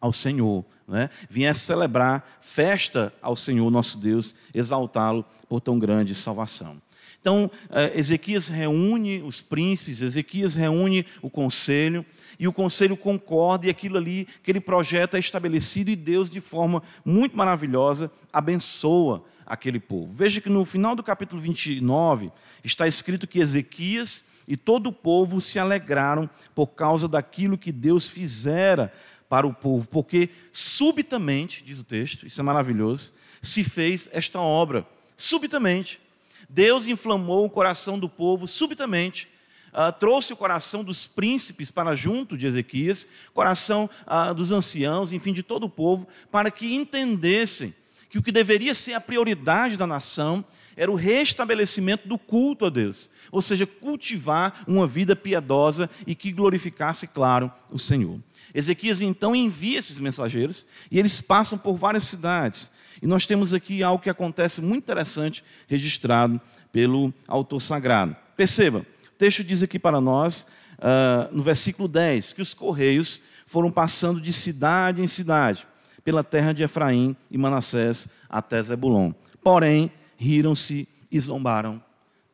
ao 0.00 0.12
Senhor, 0.12 0.64
né? 0.86 1.08
viesse 1.28 1.60
celebrar 1.60 2.38
festa 2.40 3.12
ao 3.22 3.36
Senhor 3.36 3.70
nosso 3.70 3.98
Deus, 3.98 4.34
exaltá-lo 4.54 5.24
por 5.48 5.60
tão 5.60 5.78
grande 5.78 6.14
salvação. 6.14 6.80
Então, 7.20 7.50
eh, 7.70 7.98
Ezequias 7.98 8.46
reúne 8.46 9.20
os 9.20 9.42
príncipes, 9.42 10.00
Ezequias 10.00 10.54
reúne 10.54 11.04
o 11.20 11.28
conselho, 11.28 12.06
e 12.38 12.46
o 12.46 12.52
conselho 12.52 12.96
concorda, 12.96 13.66
e 13.66 13.70
aquilo 13.70 13.96
ali, 13.96 14.28
aquele 14.40 14.60
projeto 14.60 15.16
é 15.16 15.18
estabelecido, 15.18 15.90
e 15.90 15.96
Deus, 15.96 16.30
de 16.30 16.40
forma 16.40 16.84
muito 17.04 17.36
maravilhosa, 17.36 18.12
abençoa 18.32 19.24
aquele 19.46 19.78
povo. 19.78 20.12
Veja 20.12 20.40
que 20.40 20.50
no 20.50 20.64
final 20.64 20.96
do 20.96 21.02
capítulo 21.02 21.40
29 21.40 22.32
está 22.64 22.86
escrito 22.88 23.26
que 23.26 23.38
Ezequias 23.38 24.24
e 24.48 24.56
todo 24.56 24.88
o 24.88 24.92
povo 24.92 25.40
se 25.40 25.58
alegraram 25.58 26.28
por 26.54 26.68
causa 26.68 27.06
daquilo 27.06 27.56
que 27.56 27.72
Deus 27.72 28.08
fizera 28.08 28.92
para 29.28 29.46
o 29.46 29.54
povo, 29.54 29.88
porque 29.88 30.30
subitamente, 30.52 31.64
diz 31.64 31.78
o 31.78 31.84
texto, 31.84 32.26
isso 32.26 32.40
é 32.40 32.44
maravilhoso, 32.44 33.12
se 33.42 33.64
fez 33.64 34.08
esta 34.12 34.40
obra. 34.40 34.86
Subitamente. 35.16 36.00
Deus 36.48 36.86
inflamou 36.86 37.44
o 37.44 37.50
coração 37.50 37.98
do 37.98 38.08
povo 38.08 38.46
subitamente. 38.46 39.28
Uh, 39.72 39.92
trouxe 39.98 40.32
o 40.32 40.36
coração 40.36 40.84
dos 40.84 41.06
príncipes 41.06 41.70
para 41.70 41.94
junto 41.94 42.36
de 42.36 42.46
Ezequias, 42.46 43.06
coração 43.34 43.90
uh, 44.06 44.32
dos 44.32 44.52
anciãos, 44.52 45.12
enfim, 45.12 45.32
de 45.32 45.42
todo 45.42 45.64
o 45.64 45.70
povo, 45.70 46.06
para 46.30 46.50
que 46.50 46.74
entendessem 46.74 47.74
que 48.16 48.18
o 48.18 48.22
que 48.22 48.32
deveria 48.32 48.74
ser 48.74 48.94
a 48.94 49.00
prioridade 49.00 49.76
da 49.76 49.86
nação 49.86 50.42
era 50.74 50.90
o 50.90 50.94
restabelecimento 50.94 52.08
do 52.08 52.18
culto 52.18 52.64
a 52.64 52.70
Deus, 52.70 53.10
ou 53.30 53.42
seja, 53.42 53.66
cultivar 53.66 54.64
uma 54.66 54.86
vida 54.86 55.14
piedosa 55.14 55.90
e 56.06 56.14
que 56.14 56.32
glorificasse, 56.32 57.06
claro, 57.06 57.52
o 57.70 57.78
Senhor. 57.78 58.18
Ezequias 58.54 59.02
então 59.02 59.36
envia 59.36 59.78
esses 59.78 59.98
mensageiros 59.98 60.66
e 60.90 60.98
eles 60.98 61.20
passam 61.20 61.58
por 61.58 61.76
várias 61.76 62.04
cidades. 62.04 62.70
E 63.02 63.06
nós 63.06 63.26
temos 63.26 63.52
aqui 63.52 63.82
algo 63.82 64.02
que 64.02 64.08
acontece 64.08 64.62
muito 64.62 64.84
interessante, 64.84 65.44
registrado 65.66 66.40
pelo 66.72 67.12
autor 67.28 67.60
sagrado. 67.60 68.16
Perceba, 68.34 68.78
o 68.78 69.18
texto 69.18 69.44
diz 69.44 69.62
aqui 69.62 69.78
para 69.78 70.00
nós, 70.00 70.46
uh, 70.78 71.34
no 71.34 71.42
versículo 71.42 71.86
10, 71.86 72.32
que 72.32 72.40
os 72.40 72.54
correios 72.54 73.20
foram 73.46 73.70
passando 73.70 74.22
de 74.22 74.32
cidade 74.32 75.02
em 75.02 75.06
cidade, 75.06 75.66
pela 76.06 76.22
terra 76.22 76.52
de 76.52 76.62
Efraim 76.62 77.16
e 77.28 77.36
Manassés 77.36 78.06
até 78.28 78.62
Zebulon. 78.62 79.12
Porém, 79.42 79.90
riram-se 80.16 80.86
e 81.10 81.18
zombaram 81.18 81.82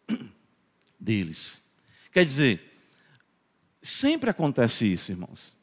deles. 1.01 1.73
Quer 2.13 2.23
dizer, 2.23 2.61
sempre 3.83 4.29
acontece 4.29 4.93
isso, 4.93 5.11
irmãos. 5.11 5.57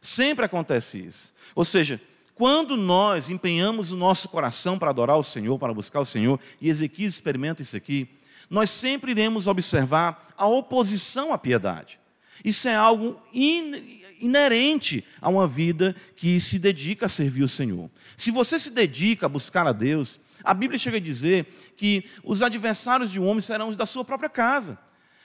Sempre 0.00 0.46
acontece 0.46 1.00
isso. 1.00 1.34
Ou 1.54 1.66
seja, 1.66 2.00
quando 2.34 2.78
nós 2.78 3.28
empenhamos 3.28 3.92
o 3.92 3.96
nosso 3.96 4.30
coração 4.30 4.78
para 4.78 4.88
adorar 4.88 5.18
o 5.18 5.22
Senhor, 5.22 5.58
para 5.58 5.74
buscar 5.74 6.00
o 6.00 6.06
Senhor, 6.06 6.40
e 6.62 6.70
Ezequiel 6.70 7.10
experimenta 7.10 7.60
isso 7.60 7.76
aqui, 7.76 8.08
nós 8.48 8.70
sempre 8.70 9.10
iremos 9.10 9.46
observar 9.46 10.32
a 10.34 10.46
oposição 10.46 11.30
à 11.30 11.36
piedade. 11.36 12.00
Isso 12.42 12.66
é 12.68 12.74
algo 12.74 13.20
in, 13.34 13.99
inerente 14.20 15.04
a 15.20 15.28
uma 15.28 15.46
vida 15.46 15.94
que 16.14 16.40
se 16.40 16.58
dedica 16.58 17.06
a 17.06 17.08
servir 17.08 17.42
o 17.42 17.48
Senhor. 17.48 17.90
Se 18.16 18.30
você 18.30 18.58
se 18.58 18.70
dedica 18.70 19.26
a 19.26 19.28
buscar 19.28 19.66
a 19.66 19.72
Deus, 19.72 20.20
a 20.44 20.54
Bíblia 20.54 20.78
chega 20.78 20.96
a 20.96 21.00
dizer 21.00 21.46
que 21.76 22.04
os 22.22 22.42
adversários 22.42 23.10
de 23.10 23.18
um 23.18 23.26
homem 23.26 23.40
serão 23.40 23.68
os 23.68 23.76
da 23.76 23.86
sua 23.86 24.04
própria 24.04 24.28
casa. 24.28 24.78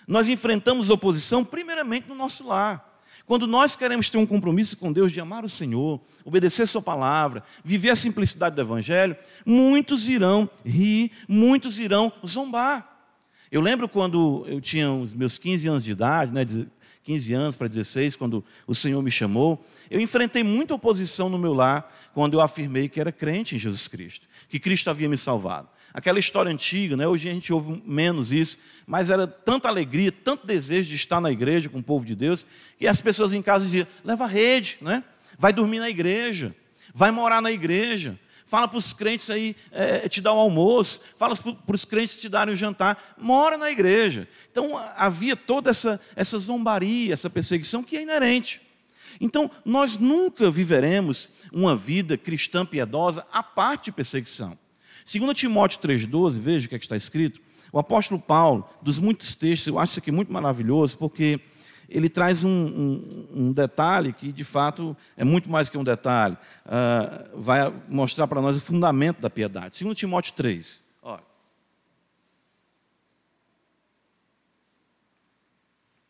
Nós 0.07 0.27
enfrentamos 0.27 0.89
oposição 0.89 1.43
primeiramente 1.43 2.07
no 2.07 2.15
nosso 2.15 2.47
lar. 2.47 2.93
Quando 3.25 3.47
nós 3.47 3.75
queremos 3.75 4.09
ter 4.09 4.19
um 4.19 4.25
compromisso 4.25 4.77
com 4.77 4.93
Deus 4.93 5.11
de 5.11 5.19
amar 5.19 5.43
o 5.43 5.49
Senhor, 5.49 5.99
obedecer 6.23 6.67
Sua 6.67 6.81
palavra, 6.81 7.43
viver 7.63 7.89
a 7.89 7.95
simplicidade 7.95 8.55
do 8.55 8.61
Evangelho, 8.61 9.17
muitos 9.43 10.07
irão 10.07 10.47
rir, 10.63 11.11
muitos 11.27 11.79
irão 11.79 12.13
zombar. 12.25 12.95
Eu 13.51 13.61
lembro 13.61 13.89
quando 13.89 14.45
eu 14.47 14.61
tinha 14.61 14.91
os 14.91 15.13
meus 15.13 15.37
15 15.37 15.67
anos 15.67 15.83
de 15.83 15.91
idade, 15.91 16.31
né, 16.31 16.45
15 17.05 17.33
anos 17.33 17.55
para 17.55 17.67
16, 17.67 18.15
quando 18.15 18.43
o 18.65 18.74
Senhor 18.74 19.00
me 19.01 19.12
chamou, 19.12 19.63
eu 19.91 20.01
enfrentei 20.01 20.43
muita 20.43 20.74
oposição 20.74 21.29
no 21.29 21.38
meu 21.38 21.53
lar 21.53 21.88
quando 22.15 22.33
eu 22.33 22.41
afirmei 22.41 22.89
que 22.89 23.00
era 23.00 23.12
crente 23.12 23.55
em 23.55 23.59
Jesus 23.59 23.88
Cristo, 23.88 24.25
que 24.50 24.59
Cristo 24.59 24.89
havia 24.89 25.07
me 25.07 25.15
salvado. 25.15 25.69
Aquela 25.93 26.17
história 26.17 26.51
antiga, 26.51 26.97
né? 26.97 27.07
hoje 27.07 27.29
a 27.29 27.33
gente 27.33 27.53
ouve 27.53 27.79
menos 27.85 28.31
isso, 28.31 28.57
mas 28.88 29.12
era 29.12 29.27
tanta 29.27 29.69
alegria, 29.69 30.12
tanto 30.12 30.47
desejo 30.47 30.89
de 30.89 30.95
estar 30.95 31.21
na 31.21 31.31
igreja 31.31 31.69
com 31.69 31.77
o 31.77 31.83
povo 31.83 32.03
de 32.03 32.15
Deus, 32.15 32.43
que 32.79 32.88
as 32.88 33.00
pessoas 33.00 33.35
em 33.35 33.41
casa 33.41 33.65
diziam: 33.65 33.85
leva 34.03 34.25
rede, 34.25 34.79
né? 34.81 35.03
vai 35.38 35.53
dormir 35.53 35.77
na 35.77 35.89
igreja, 35.89 36.55
vai 36.91 37.12
morar 37.12 37.39
na 37.39 37.51
igreja, 37.51 38.19
fala 38.45 38.67
para 38.67 38.77
os 38.77 38.93
crentes 38.93 39.29
aí 39.29 39.55
é, 39.71 40.07
te 40.07 40.21
dar 40.21 40.33
o 40.33 40.39
almoço, 40.39 41.01
fala 41.17 41.35
para 41.35 41.75
os 41.75 41.85
crentes 41.85 42.21
te 42.21 42.29
darem 42.29 42.53
o 42.53 42.57
jantar, 42.57 43.15
mora 43.17 43.57
na 43.57 43.71
igreja. 43.71 44.27
Então 44.51 44.77
havia 44.95 45.35
toda 45.35 45.71
essa, 45.71 45.99
essa 46.15 46.37
zombaria, 46.37 47.13
essa 47.13 47.29
perseguição 47.29 47.83
que 47.83 47.97
é 47.97 48.03
inerente. 48.03 48.61
Então, 49.19 49.49
nós 49.63 49.97
nunca 49.97 50.51
viveremos 50.51 51.31
uma 51.51 51.75
vida 51.75 52.17
cristã 52.17 52.65
piedosa 52.65 53.25
a 53.31 53.41
parte 53.41 53.85
de 53.85 53.93
perseguição. 53.93 54.57
Segundo 55.05 55.33
Timóteo 55.33 55.79
3,12, 55.79 56.39
veja 56.39 56.65
o 56.65 56.69
que, 56.69 56.75
é 56.75 56.79
que 56.79 56.85
está 56.85 56.97
escrito. 56.97 57.39
O 57.71 57.79
apóstolo 57.79 58.19
Paulo, 58.19 58.67
dos 58.81 58.99
muitos 58.99 59.35
textos, 59.35 59.67
eu 59.67 59.79
acho 59.79 59.91
isso 59.91 59.99
aqui 59.99 60.11
muito 60.11 60.31
maravilhoso, 60.31 60.97
porque 60.97 61.39
ele 61.89 62.09
traz 62.09 62.43
um, 62.43 62.49
um, 62.49 63.27
um, 63.33 63.51
detalhe 63.53 64.13
que, 64.13 64.31
de 64.31 64.43
fato, 64.43 64.95
é 65.15 65.23
muito 65.23 65.49
mais 65.49 65.69
que 65.69 65.77
um 65.77 65.83
detalhe. 65.83 66.37
Uh, 66.65 67.41
vai 67.41 67.73
mostrar 67.87 68.27
para 68.27 68.41
nós 68.41 68.57
o 68.57 68.61
fundamento 68.61 69.21
da 69.21 69.29
piedade. 69.29 69.75
Segundo 69.75 69.95
Timóteo 69.95 70.33
3. 70.33 70.83
Olha. 71.01 71.23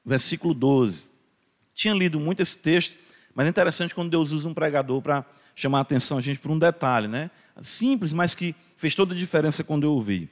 Versículo 0.06 0.54
12. 0.54 1.10
Tinha 1.74 1.94
lido 1.94 2.20
muito 2.20 2.42
esse 2.42 2.58
texto, 2.58 2.96
mas 3.34 3.46
é 3.46 3.50
interessante 3.50 3.94
quando 3.94 4.10
Deus 4.10 4.32
usa 4.32 4.48
um 4.48 4.54
pregador 4.54 5.02
para 5.02 5.26
chamar 5.54 5.80
a 5.80 5.82
atenção 5.82 6.18
a 6.18 6.22
gente 6.22 6.40
por 6.40 6.52
um 6.52 6.60
detalhe, 6.60 7.08
né? 7.08 7.30
simples, 7.62 8.14
mas 8.14 8.36
que 8.36 8.56
fez 8.76 8.96
toda 8.96 9.14
a 9.14 9.18
diferença 9.18 9.64
quando 9.64 9.84
eu 9.84 9.92
ouvi. 9.92 10.30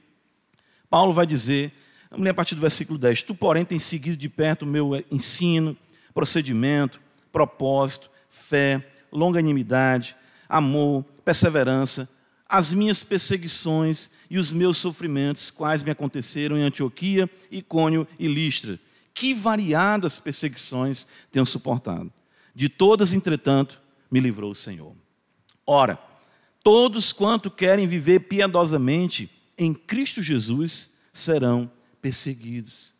Paulo 0.90 1.12
vai 1.12 1.26
dizer, 1.26 1.72
vamos 2.14 2.24
ler 2.24 2.30
a 2.30 2.34
partir 2.34 2.54
do 2.54 2.60
versículo 2.60 2.98
10: 2.98 3.22
Tu, 3.22 3.34
porém, 3.34 3.64
tens 3.64 3.82
seguido 3.82 4.16
de 4.16 4.28
perto 4.28 4.62
o 4.62 4.66
meu 4.66 5.04
ensino, 5.10 5.76
procedimento, 6.12 7.00
propósito, 7.30 8.10
fé, 8.30 8.90
longanimidade, 9.12 10.16
amor, 10.48 11.04
perseverança, 11.24 12.08
as 12.48 12.72
minhas 12.72 13.02
perseguições 13.02 14.10
e 14.30 14.38
os 14.38 14.52
meus 14.52 14.76
sofrimentos, 14.76 15.50
quais 15.50 15.82
me 15.82 15.90
aconteceram 15.90 16.56
em 16.56 16.62
Antioquia, 16.62 17.28
Icônio 17.50 18.06
e 18.18 18.26
Listra. 18.26 18.78
Que 19.12 19.32
variadas 19.32 20.18
perseguições 20.18 21.06
tenho 21.30 21.46
suportado. 21.46 22.12
De 22.54 22.68
todas, 22.68 23.12
entretanto, 23.12 23.80
me 24.10 24.20
livrou 24.20 24.50
o 24.50 24.54
Senhor. 24.54 24.94
Ora, 25.66 25.98
Todos 26.64 27.12
quanto 27.12 27.50
querem 27.50 27.86
viver 27.86 28.20
piedosamente 28.20 29.30
em 29.56 29.74
Cristo 29.74 30.22
Jesus 30.22 30.96
serão 31.12 31.70
perseguidos. 32.04 32.92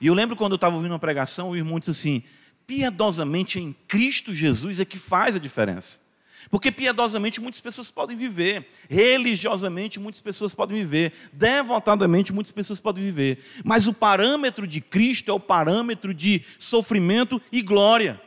E 0.00 0.06
eu 0.06 0.14
lembro 0.14 0.36
quando 0.36 0.52
eu 0.52 0.56
estava 0.56 0.76
ouvindo 0.76 0.92
uma 0.92 0.98
pregação, 1.00 1.50
o 1.50 1.56
irmão 1.56 1.80
disse 1.80 1.90
assim: 1.90 2.22
piedosamente 2.64 3.58
em 3.58 3.72
Cristo 3.88 4.32
Jesus 4.32 4.78
é 4.78 4.84
que 4.84 4.96
faz 4.96 5.34
a 5.34 5.40
diferença. 5.40 6.00
Porque 6.48 6.70
piedosamente 6.70 7.40
muitas 7.40 7.60
pessoas 7.60 7.90
podem 7.90 8.16
viver, 8.16 8.68
religiosamente 8.88 9.98
muitas 9.98 10.22
pessoas 10.22 10.54
podem 10.54 10.76
viver, 10.78 11.12
devotadamente 11.32 12.32
muitas 12.32 12.52
pessoas 12.52 12.80
podem 12.80 13.02
viver, 13.02 13.44
mas 13.64 13.88
o 13.88 13.94
parâmetro 13.94 14.64
de 14.64 14.80
Cristo 14.80 15.30
é 15.30 15.34
o 15.34 15.40
parâmetro 15.40 16.14
de 16.14 16.44
sofrimento 16.58 17.42
e 17.50 17.62
glória. 17.62 18.20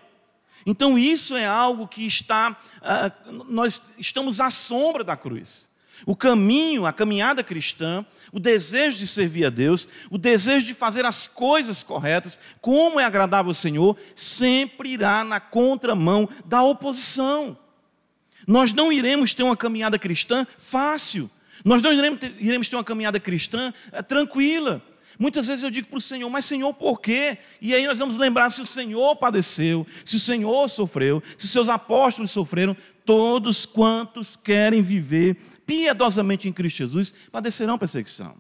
Então 0.66 0.98
isso 0.98 1.36
é 1.36 1.46
algo 1.46 1.88
que 1.88 2.06
está, 2.06 2.58
uh, 2.82 3.32
nós 3.32 3.82
estamos 3.98 4.42
à 4.42 4.50
sombra 4.50 5.04
da 5.04 5.16
cruz. 5.16 5.70
O 6.06 6.16
caminho, 6.16 6.86
a 6.86 6.94
caminhada 6.94 7.44
cristã, 7.44 8.06
o 8.32 8.40
desejo 8.40 8.98
de 8.98 9.08
servir 9.08 9.46
a 9.46 9.50
Deus, 9.50 9.88
o 10.10 10.18
desejo 10.18 10.66
de 10.66 10.74
fazer 10.74 11.06
as 11.06 11.28
coisas 11.28 11.84
corretas, 11.84 12.40
como 12.60 13.00
é 13.00 13.06
agradável 13.06 13.52
ao 13.52 13.56
Senhor, 13.56 13.98
sempre 14.16 14.90
irá 14.90 15.24
na 15.24 15.40
contramão 15.40 16.28
da 16.46 16.64
oposição. 16.64 17.58
Nós 18.48 18.74
não 18.74 18.92
iremos 18.92 19.34
ter 19.34 19.44
uma 19.44 19.56
caminhada 19.56 19.98
cristã 19.98 20.46
fácil, 20.58 21.30
nós 21.64 21.82
não 21.82 21.94
iremos 21.94 22.20
ter, 22.20 22.36
iremos 22.40 22.70
ter 22.70 22.76
uma 22.76 22.84
caminhada 22.84 23.20
cristã 23.20 23.74
uh, 23.92 24.04
tranquila. 24.04 24.82
Muitas 25.18 25.48
vezes 25.48 25.64
eu 25.64 25.72
digo 25.72 25.88
para 25.88 25.98
o 25.98 26.02
Senhor, 26.02 26.30
mas 26.30 26.46
Senhor, 26.46 26.74
por 26.74 27.00
quê? 27.00 27.38
E 27.62 27.74
aí 27.74 27.88
nós 27.88 28.00
vamos 28.00 28.18
lembrar 28.18 28.50
se 28.50 28.62
o 28.62 28.66
Senhor 28.66 29.16
padeceu, 29.16 29.88
se 30.04 30.18
o 30.18 30.20
Senhor 30.20 30.70
sofreu, 30.70 31.24
se 31.38 31.48
seus 31.48 31.70
apóstolos 31.70 32.32
sofreram, 32.32 32.76
todos 33.06 33.66
quantos 33.66 34.36
querem 34.36 34.82
viver 34.82 35.38
piedosamente 35.66 36.48
em 36.48 36.54
Cristo 36.54 36.78
Jesus 36.78 37.14
padecerão 37.32 37.78
perseguição. 37.78 38.36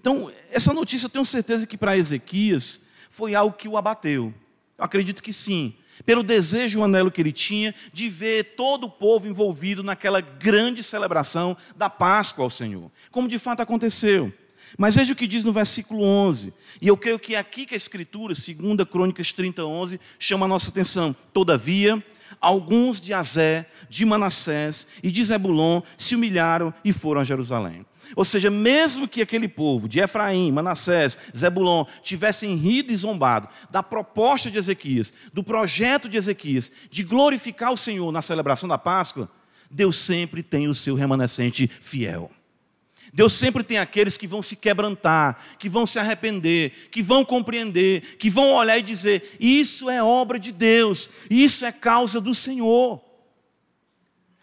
Então, 0.00 0.30
essa 0.50 0.72
notícia 0.74 1.06
eu 1.06 1.10
tenho 1.10 1.24
certeza 1.24 1.66
que 1.66 1.78
para 1.78 1.96
Ezequias 1.96 2.82
foi 3.08 3.34
algo 3.34 3.56
que 3.56 3.68
o 3.68 3.76
abateu. 3.76 4.34
Eu 4.76 4.84
acredito 4.84 5.22
que 5.22 5.32
sim, 5.32 5.74
pelo 6.04 6.22
desejo 6.22 6.78
e 6.78 6.80
o 6.80 6.84
anelo 6.84 7.10
que 7.10 7.20
ele 7.20 7.32
tinha 7.32 7.74
de 7.92 8.08
ver 8.08 8.54
todo 8.56 8.84
o 8.84 8.90
povo 8.90 9.28
envolvido 9.28 9.82
naquela 9.82 10.20
grande 10.20 10.82
celebração 10.82 11.56
da 11.76 11.88
Páscoa 11.88 12.44
ao 12.44 12.50
Senhor, 12.50 12.90
como 13.10 13.28
de 13.28 13.38
fato 13.38 13.60
aconteceu. 13.60 14.32
Mas 14.76 14.96
veja 14.96 15.12
o 15.12 15.16
que 15.16 15.26
diz 15.26 15.44
no 15.44 15.52
versículo 15.52 16.02
11. 16.02 16.52
E 16.80 16.88
eu 16.88 16.96
creio 16.96 17.18
que 17.18 17.34
é 17.34 17.38
aqui 17.38 17.64
que 17.64 17.74
a 17.74 17.76
Escritura, 17.76 18.34
2 18.34 18.88
Crônicas 18.90 19.32
30, 19.32 19.64
11, 19.64 20.00
chama 20.18 20.46
a 20.46 20.48
nossa 20.48 20.70
atenção. 20.70 21.14
Todavia, 21.32 22.02
alguns 22.44 23.00
de 23.00 23.14
Azé, 23.14 23.66
de 23.88 24.04
Manassés 24.04 24.86
e 25.02 25.10
de 25.10 25.24
Zebulon 25.24 25.82
se 25.96 26.14
humilharam 26.14 26.72
e 26.84 26.92
foram 26.92 27.20
a 27.20 27.24
Jerusalém. 27.24 27.86
Ou 28.14 28.24
seja, 28.24 28.50
mesmo 28.50 29.08
que 29.08 29.22
aquele 29.22 29.48
povo 29.48 29.88
de 29.88 29.98
Efraim, 29.98 30.52
Manassés, 30.52 31.18
Zebulon 31.36 31.84
tivessem 32.02 32.54
rido 32.54 32.92
e 32.92 32.96
zombado 32.96 33.48
da 33.70 33.82
proposta 33.82 34.50
de 34.50 34.58
Ezequias, 34.58 35.12
do 35.32 35.42
projeto 35.42 36.08
de 36.08 36.18
Ezequias, 36.18 36.70
de 36.90 37.02
glorificar 37.02 37.72
o 37.72 37.78
Senhor 37.78 38.12
na 38.12 38.20
celebração 38.20 38.68
da 38.68 38.76
Páscoa, 38.78 39.28
Deus 39.70 39.96
sempre 39.96 40.42
tem 40.42 40.68
o 40.68 40.74
seu 40.74 40.94
remanescente 40.94 41.66
fiel. 41.80 42.30
Deus 43.14 43.32
sempre 43.32 43.62
tem 43.62 43.78
aqueles 43.78 44.16
que 44.16 44.26
vão 44.26 44.42
se 44.42 44.56
quebrantar, 44.56 45.38
que 45.56 45.68
vão 45.68 45.86
se 45.86 46.00
arrepender, 46.00 46.88
que 46.90 47.00
vão 47.00 47.24
compreender, 47.24 48.16
que 48.16 48.28
vão 48.28 48.52
olhar 48.54 48.76
e 48.76 48.82
dizer: 48.82 49.36
Isso 49.38 49.88
é 49.88 50.02
obra 50.02 50.36
de 50.36 50.50
Deus, 50.50 51.08
isso 51.30 51.64
é 51.64 51.70
causa 51.70 52.20
do 52.20 52.34
Senhor. 52.34 53.00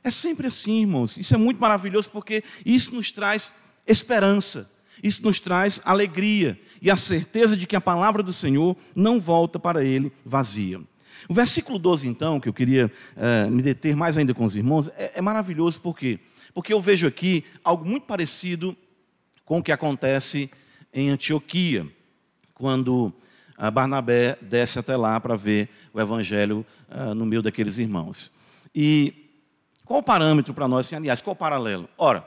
É 0.02 0.10
sempre 0.10 0.48
assim, 0.48 0.80
irmãos. 0.80 1.18
Isso 1.18 1.36
é 1.36 1.38
muito 1.38 1.60
maravilhoso 1.60 2.10
porque 2.12 2.46
isso 2.66 2.96
nos 2.96 3.12
traz 3.12 3.52
esperança, 3.86 4.72
isso 5.04 5.22
nos 5.24 5.38
traz 5.38 5.82
alegria 5.84 6.58
e 6.82 6.90
a 6.90 6.96
certeza 6.96 7.58
de 7.58 7.68
que 7.68 7.76
a 7.76 7.82
palavra 7.82 8.24
do 8.24 8.32
Senhor 8.32 8.78
não 8.96 9.20
volta 9.20 9.60
para 9.60 9.84
ele 9.84 10.14
vazia. 10.26 10.80
O 11.28 11.34
versículo 11.34 11.78
12, 11.78 12.08
então, 12.08 12.40
que 12.40 12.48
eu 12.48 12.54
queria 12.54 12.90
eh, 13.18 13.50
me 13.50 13.62
deter 13.62 13.96
mais 13.98 14.18
ainda 14.18 14.34
com 14.34 14.46
os 14.46 14.56
irmãos, 14.56 14.90
é, 14.98 15.12
é 15.16 15.22
maravilhoso 15.22 15.82
porque 15.82 16.20
porque 16.54 16.74
eu 16.74 16.80
vejo 16.80 17.08
aqui 17.08 17.44
algo 17.64 17.86
muito 17.86 18.06
parecido 18.06 18.76
com 19.46 19.60
o 19.60 19.64
que 19.64 19.72
acontece 19.72 20.50
em 20.94 21.10
Antioquia, 21.10 21.88
quando 22.54 23.14
Barnabé 23.74 24.38
desce 24.42 24.80
até 24.80 24.96
lá 24.96 25.20
para 25.20 25.36
ver 25.36 25.70
o 25.94 26.00
evangelho 26.00 26.66
uh, 26.90 27.14
no 27.14 27.26
meio 27.26 27.42
daqueles 27.42 27.78
irmãos. 27.78 28.32
E 28.74 29.30
qual 29.86 30.00
o 30.00 30.04
parâmetro 30.04 30.54
para 30.54 30.68
nós, 30.68 30.88
assim, 30.88 30.96
aliás, 30.96 31.22
qual 31.22 31.34
o 31.34 31.38
paralelo? 31.38 31.88
Ora, 31.98 32.26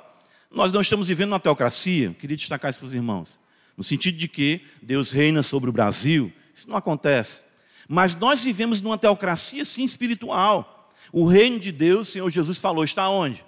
nós 0.51 0.73
não 0.73 0.81
estamos 0.81 1.09
vivendo 1.09 1.33
uma 1.33 1.41
teocracia, 1.41 2.15
queria 2.15 2.37
destacar 2.37 2.71
isso 2.71 2.79
para 2.79 2.87
os 2.87 2.95
irmãos, 2.95 3.41
no 3.77 3.83
sentido 3.83 4.17
de 4.17 4.29
que 4.29 4.61
Deus 4.83 5.11
reina 5.11 5.43
sobre 5.43 5.71
o 5.71 5.73
Brasil, 5.73 6.33
isso 6.55 6.69
não 6.69 6.77
acontece. 6.77 7.43
Mas 7.89 8.15
nós 8.15 8.45
vivemos 8.45 8.81
numa 8.81 8.97
teocracia, 8.97 9.65
sim, 9.65 9.85
espiritual. 9.85 10.91
O 11.13 11.27
reino 11.27 11.59
de 11.59 11.73
Deus, 11.73 12.09
Senhor 12.09 12.31
Jesus 12.31 12.59
falou, 12.59 12.85
está 12.85 13.09
onde? 13.09 13.45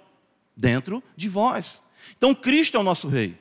Dentro 0.57 1.03
de 1.15 1.29
vós. 1.29 1.83
Então 2.17 2.33
Cristo 2.33 2.75
é 2.75 2.79
o 2.79 2.83
nosso 2.83 3.07
rei. 3.07 3.37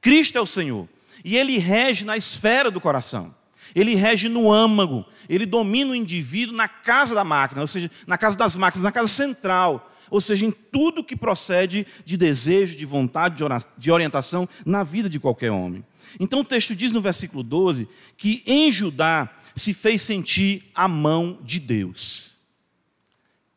Cristo 0.00 0.36
é 0.36 0.40
o 0.40 0.46
Senhor. 0.46 0.88
E 1.24 1.36
ele 1.36 1.58
rege 1.58 2.04
na 2.04 2.16
esfera 2.16 2.70
do 2.70 2.80
coração. 2.80 3.34
Ele 3.74 3.94
rege 3.94 4.28
no 4.28 4.52
âmago, 4.52 5.04
ele 5.28 5.46
domina 5.46 5.92
o 5.92 5.94
indivíduo 5.94 6.54
na 6.54 6.68
casa 6.68 7.14
da 7.14 7.24
máquina, 7.24 7.62
ou 7.62 7.66
seja, 7.66 7.90
na 8.06 8.18
casa 8.18 8.36
das 8.36 8.54
máquinas, 8.54 8.84
na 8.84 8.92
casa 8.92 9.08
central, 9.08 9.90
ou 10.10 10.20
seja, 10.20 10.44
em 10.44 10.50
tudo 10.50 11.02
que 11.02 11.16
procede 11.16 11.86
de 12.04 12.18
desejo, 12.18 12.76
de 12.76 12.84
vontade, 12.84 13.42
de 13.78 13.90
orientação 13.90 14.46
na 14.66 14.84
vida 14.84 15.08
de 15.08 15.18
qualquer 15.18 15.50
homem. 15.50 15.82
Então 16.20 16.40
o 16.40 16.44
texto 16.44 16.76
diz 16.76 16.92
no 16.92 17.00
versículo 17.00 17.42
12 17.42 17.88
que 18.18 18.42
em 18.46 18.70
Judá 18.70 19.34
se 19.56 19.72
fez 19.72 20.02
sentir 20.02 20.70
a 20.74 20.86
mão 20.86 21.38
de 21.42 21.58
Deus. 21.58 22.36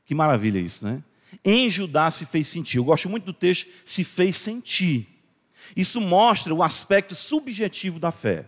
Que 0.05 0.15
maravilha 0.15 0.59
isso, 0.59 0.85
né? 0.85 1.03
Em 1.43 1.69
Judá 1.69 2.09
se 2.11 2.25
fez 2.25 2.47
sentir. 2.47 2.77
Eu 2.77 2.83
gosto 2.83 3.09
muito 3.09 3.25
do 3.25 3.33
texto, 3.33 3.69
se 3.83 4.03
fez 4.03 4.35
sentir. 4.35 5.07
Isso 5.75 5.99
mostra 5.99 6.53
o 6.53 6.63
aspecto 6.63 7.15
subjetivo 7.15 7.99
da 7.99 8.11
fé. 8.11 8.45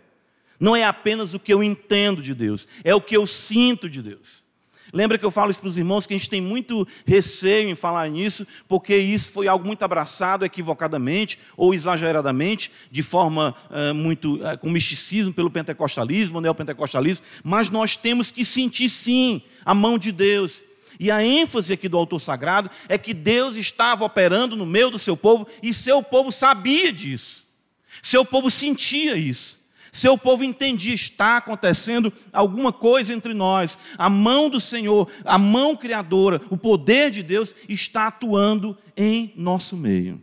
Não 0.60 0.75
é 0.75 0.84
apenas 0.84 1.34
o 1.34 1.39
que 1.39 1.53
eu 1.53 1.63
entendo 1.63 2.22
de 2.22 2.34
Deus, 2.34 2.67
é 2.84 2.94
o 2.94 3.01
que 3.01 3.15
eu 3.15 3.27
sinto 3.27 3.89
de 3.89 4.01
Deus. 4.01 4.48
Lembra 4.94 5.17
que 5.17 5.25
eu 5.25 5.32
falo 5.32 5.51
isso 5.51 5.60
para 5.60 5.67
os 5.67 5.77
irmãos 5.77 6.08
que 6.08 6.13
a 6.13 6.17
gente 6.17 6.29
tem 6.29 6.41
muito 6.41 6.88
receio 7.06 7.70
em 7.70 7.75
falar 7.75 8.10
nisso, 8.10 8.48
porque 8.70 8.96
isso 8.96 9.32
foi 9.32 9.48
algo 9.48 9.65
muito 9.65 9.84
abraçado 9.84 10.46
equivocadamente 10.46 11.38
ou 11.58 11.74
exageradamente, 11.74 12.72
de 12.89 13.03
forma 13.03 13.53
uh, 13.70 13.94
muito 13.94 14.36
uh, 14.36 14.58
com 14.58 14.70
misticismo 14.70 15.34
pelo 15.34 15.51
pentecostalismo, 15.51 16.39
neopentecostalismo, 16.39 17.25
mas 17.44 17.70
nós 17.70 17.98
temos 17.98 18.32
que 18.32 18.46
sentir 18.46 18.89
sim 18.89 19.41
a 19.65 19.74
mão 19.74 19.98
de 19.98 20.12
Deus. 20.12 20.63
E 21.00 21.12
a 21.12 21.24
ênfase 21.24 21.74
aqui 21.74 21.88
do 21.88 21.98
autor 21.98 22.20
sagrado 22.20 22.70
é 22.89 22.98
que 22.98 23.13
Deus 23.13 23.56
estava 23.56 24.06
operando 24.06 24.56
no 24.56 24.66
meio 24.66 24.89
do 24.89 25.00
seu 25.00 25.16
povo 25.16 25.48
e 25.62 25.74
seu 25.74 26.01
povo 26.01 26.32
sabia 26.32 26.92
disso. 26.92 27.48
Seu 28.01 28.25
povo 28.25 28.50
sentia 28.50 29.16
isso. 29.16 29.58
Seu 29.92 30.18
povo 30.18 30.44
entendia, 30.44 30.94
está 30.94 31.38
acontecendo 31.38 32.13
alguma 32.32 32.72
coisa 32.72 33.13
entre 33.13 33.34
nós. 33.34 33.77
A 33.98 34.10
mão 34.10 34.50
do 34.50 34.60
Senhor, 34.60 35.10
a 35.25 35.38
mão 35.38 35.75
criadora, 35.75 36.42
o 36.50 36.58
poder 36.58 37.10
de 37.10 37.24
Deus 37.24 37.56
está 37.68 38.08
atuando 38.08 38.77
em 38.96 39.34
nosso 39.36 39.75
meio. 39.75 40.22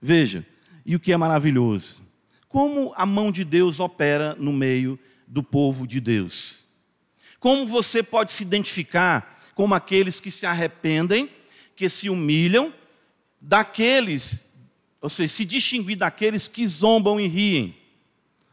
Veja, 0.00 0.46
e 0.86 0.94
o 0.96 1.00
que 1.00 1.12
é 1.12 1.16
maravilhoso? 1.16 2.00
Como 2.48 2.94
a 2.96 3.04
mão 3.04 3.30
de 3.30 3.44
Deus 3.44 3.78
opera 3.78 4.34
no 4.38 4.52
meio 4.52 4.98
do 5.26 5.42
povo 5.42 5.86
de 5.86 6.00
Deus. 6.00 6.67
Como 7.40 7.66
você 7.66 8.02
pode 8.02 8.32
se 8.32 8.42
identificar 8.42 9.38
como 9.54 9.74
aqueles 9.74 10.20
que 10.20 10.30
se 10.30 10.46
arrependem, 10.46 11.30
que 11.74 11.88
se 11.88 12.08
humilham, 12.08 12.72
daqueles, 13.40 14.48
ou 15.00 15.08
seja, 15.08 15.32
se 15.32 15.44
distinguir 15.44 15.96
daqueles 15.96 16.48
que 16.48 16.66
zombam 16.66 17.20
e 17.20 17.26
riem. 17.26 17.76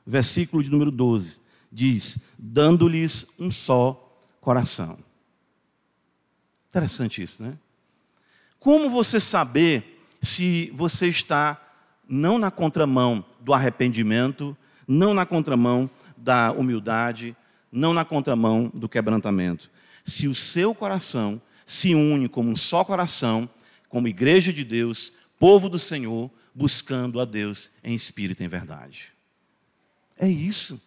Versículo 0.06 0.64
de 0.64 0.70
número 0.70 0.92
12 0.92 1.40
diz: 1.72 2.26
dando-lhes 2.38 3.28
um 3.38 3.52
só 3.52 4.20
coração. 4.40 4.98
Interessante 6.70 7.22
isso, 7.22 7.44
né? 7.44 7.58
Como 8.60 8.90
você 8.90 9.20
saber 9.20 10.04
se 10.22 10.72
você 10.74 11.08
está 11.08 11.62
não 12.08 12.38
na 12.38 12.50
contramão 12.50 13.24
do 13.40 13.54
arrependimento, 13.54 14.58
não 14.88 15.14
na 15.14 15.26
contramão 15.26 15.90
da 16.18 16.52
humildade, 16.52 17.36
não 17.76 17.94
na 17.94 18.06
contramão 18.06 18.72
do 18.74 18.88
quebrantamento. 18.90 19.70
Se 20.04 20.28
o 20.28 20.34
seu 20.34 20.74
coração 20.74 21.42
se 21.66 21.96
une 21.96 22.30
como 22.30 22.52
um 22.52 22.56
só 22.56 22.84
coração, 22.84 23.50
como 23.90 24.08
igreja 24.08 24.54
de 24.54 24.64
Deus, 24.64 25.14
povo 25.40 25.68
do 25.68 25.80
Senhor, 25.80 26.30
buscando 26.54 27.20
a 27.20 27.26
Deus 27.26 27.72
em 27.84 27.96
espírito 27.96 28.42
e 28.42 28.46
em 28.46 28.50
verdade. 28.50 29.12
É 30.18 30.28
isso. 30.28 30.82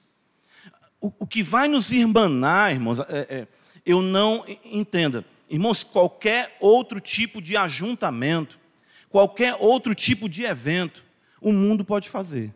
O, 1.01 1.13
o 1.19 1.27
que 1.27 1.43
vai 1.43 1.69
nos 1.69 1.91
irmanar, 1.91 2.73
irmãos, 2.73 3.01
é, 3.01 3.05
é, 3.29 3.49
eu 3.85 4.01
não 4.01 4.45
entenda. 4.65 5.25
Irmãos, 5.51 5.83
qualquer 5.83 6.57
outro 6.61 7.01
tipo 7.01 7.43
de 7.43 7.57
ajuntamento, 7.57 8.59
qualquer 9.11 9.57
outro 9.59 9.95
tipo 9.95 10.29
de 10.29 10.45
evento, 10.45 11.05
o 11.41 11.53
mundo 11.53 11.85
pode 11.85 12.09
fazer. 12.09 12.55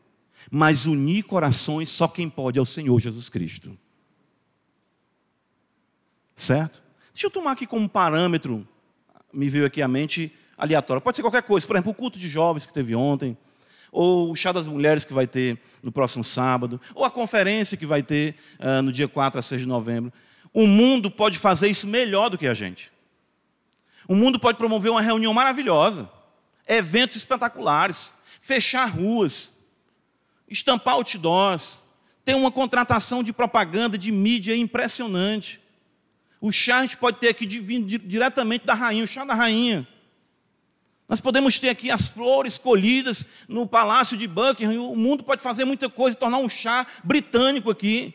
Mas 0.50 0.86
unir 0.86 1.24
corações 1.24 1.88
só 1.90 2.08
quem 2.08 2.28
pode 2.28 2.58
é 2.58 2.62
o 2.62 2.66
Senhor 2.66 2.98
Jesus 3.00 3.28
Cristo. 3.28 3.76
Certo? 6.42 6.82
Deixa 7.14 7.28
eu 7.28 7.30
tomar 7.30 7.52
aqui 7.52 7.68
como 7.68 7.88
parâmetro, 7.88 8.66
me 9.32 9.48
veio 9.48 9.64
aqui 9.64 9.80
à 9.80 9.86
mente, 9.86 10.34
aleatório. 10.58 11.00
Pode 11.00 11.16
ser 11.16 11.22
qualquer 11.22 11.44
coisa, 11.44 11.64
por 11.64 11.76
exemplo, 11.76 11.92
o 11.92 11.94
culto 11.94 12.18
de 12.18 12.28
jovens 12.28 12.66
que 12.66 12.72
teve 12.72 12.96
ontem, 12.96 13.38
ou 13.92 14.32
o 14.32 14.34
chá 14.34 14.50
das 14.50 14.66
mulheres 14.66 15.04
que 15.04 15.12
vai 15.12 15.24
ter 15.24 15.62
no 15.84 15.92
próximo 15.92 16.24
sábado, 16.24 16.80
ou 16.96 17.04
a 17.04 17.10
conferência 17.12 17.76
que 17.76 17.86
vai 17.86 18.02
ter 18.02 18.34
uh, 18.58 18.82
no 18.82 18.90
dia 18.90 19.06
4 19.06 19.38
a 19.38 19.42
6 19.42 19.60
de 19.60 19.66
novembro. 19.68 20.12
O 20.52 20.66
mundo 20.66 21.12
pode 21.12 21.38
fazer 21.38 21.68
isso 21.68 21.86
melhor 21.86 22.28
do 22.28 22.36
que 22.36 22.48
a 22.48 22.54
gente. 22.54 22.90
O 24.08 24.16
mundo 24.16 24.40
pode 24.40 24.58
promover 24.58 24.90
uma 24.90 25.00
reunião 25.00 25.32
maravilhosa, 25.32 26.10
eventos 26.66 27.18
espetaculares, 27.18 28.14
fechar 28.40 28.86
ruas, 28.86 29.60
estampar 30.48 30.94
outdoors, 30.94 31.84
ter 32.24 32.34
uma 32.34 32.50
contratação 32.50 33.22
de 33.22 33.32
propaganda, 33.32 33.96
de 33.96 34.10
mídia 34.10 34.56
impressionante. 34.56 35.61
O 36.42 36.50
chá 36.50 36.78
a 36.78 36.80
gente 36.82 36.96
pode 36.96 37.20
ter 37.20 37.28
aqui 37.28 37.46
vindo 37.46 37.86
diretamente 37.86 38.66
da 38.66 38.74
rainha, 38.74 39.04
o 39.04 39.06
chá 39.06 39.24
da 39.24 39.32
rainha. 39.32 39.86
Nós 41.08 41.20
podemos 41.20 41.56
ter 41.60 41.68
aqui 41.68 41.88
as 41.88 42.08
flores 42.08 42.58
colhidas 42.58 43.24
no 43.46 43.64
palácio 43.64 44.16
de 44.16 44.26
Buckingham. 44.26 44.90
O 44.90 44.96
mundo 44.96 45.22
pode 45.22 45.40
fazer 45.40 45.64
muita 45.64 45.88
coisa 45.88 46.16
e 46.16 46.18
tornar 46.18 46.38
um 46.38 46.48
chá 46.48 46.84
britânico 47.04 47.70
aqui. 47.70 48.12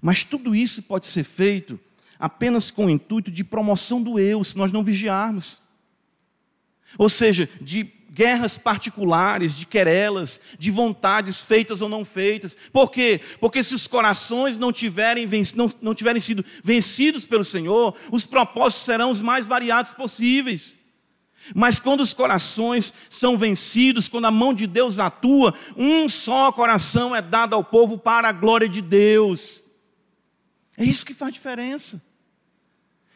Mas 0.00 0.22
tudo 0.22 0.54
isso 0.54 0.84
pode 0.84 1.08
ser 1.08 1.24
feito 1.24 1.78
apenas 2.20 2.70
com 2.70 2.86
o 2.86 2.90
intuito 2.90 3.32
de 3.32 3.42
promoção 3.42 4.00
do 4.00 4.16
eu, 4.16 4.44
se 4.44 4.56
nós 4.56 4.70
não 4.70 4.84
vigiarmos. 4.84 5.60
Ou 6.96 7.08
seja, 7.08 7.48
de 7.60 7.82
guerras 8.10 8.56
particulares, 8.56 9.56
de 9.56 9.66
querelas, 9.66 10.40
de 10.58 10.70
vontades 10.70 11.40
feitas 11.42 11.80
ou 11.80 11.88
não 11.88 12.04
feitas. 12.04 12.56
Por 12.72 12.90
quê? 12.90 13.20
Porque 13.40 13.62
se 13.62 13.74
os 13.74 13.86
corações 13.86 14.58
não 14.58 14.72
tiverem, 14.72 15.28
não, 15.54 15.70
não 15.80 15.94
tiverem 15.94 16.20
sido 16.20 16.44
vencidos 16.62 17.26
pelo 17.26 17.44
Senhor, 17.44 17.94
os 18.10 18.26
propósitos 18.26 18.84
serão 18.84 19.10
os 19.10 19.20
mais 19.20 19.46
variados 19.46 19.94
possíveis. 19.94 20.78
Mas 21.54 21.80
quando 21.80 22.00
os 22.00 22.12
corações 22.12 22.92
são 23.08 23.36
vencidos, 23.36 24.08
quando 24.08 24.26
a 24.26 24.30
mão 24.30 24.52
de 24.52 24.66
Deus 24.66 24.98
atua, 24.98 25.54
um 25.76 26.08
só 26.08 26.52
coração 26.52 27.14
é 27.14 27.22
dado 27.22 27.54
ao 27.54 27.64
povo 27.64 27.96
para 27.96 28.28
a 28.28 28.32
glória 28.32 28.68
de 28.68 28.82
Deus. 28.82 29.64
É 30.76 30.84
isso 30.84 31.06
que 31.06 31.14
faz 31.14 31.32
diferença. 31.32 32.02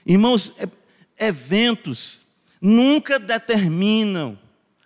Irmãos, 0.04 0.52
é, 0.58 1.26
eventos 1.26 2.22
nunca 2.60 3.18
determinam 3.18 4.38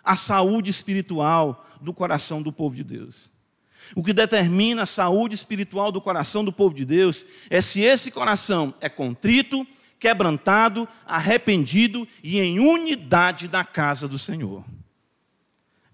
a 0.07 0.15
saúde 0.15 0.71
espiritual 0.71 1.67
do 1.81 1.93
coração 1.93 2.41
do 2.41 2.53
povo 2.53 2.77
de 2.77 2.85
Deus. 2.85 3.31
O 3.95 4.03
que 4.03 4.13
determina 4.13 4.83
a 4.83 4.87
saúde 4.87 5.35
espiritual 5.35 5.93
do 5.93 6.01
coração 6.01 6.45
do 6.45 6.53
povo 6.53 6.75
de 6.75 6.85
Deus 6.85 7.27
é 7.51 7.61
se 7.61 7.81
esse 7.81 8.11
coração 8.11 8.73
é 8.81 8.89
contrito, 8.89 9.67
quebrantado, 9.99 10.89
arrependido 11.05 12.07
e 12.23 12.39
em 12.41 12.61
unidade 12.61 13.49
da 13.49 13.65
casa 13.65 14.07
do 14.07 14.19
Senhor. 14.19 14.65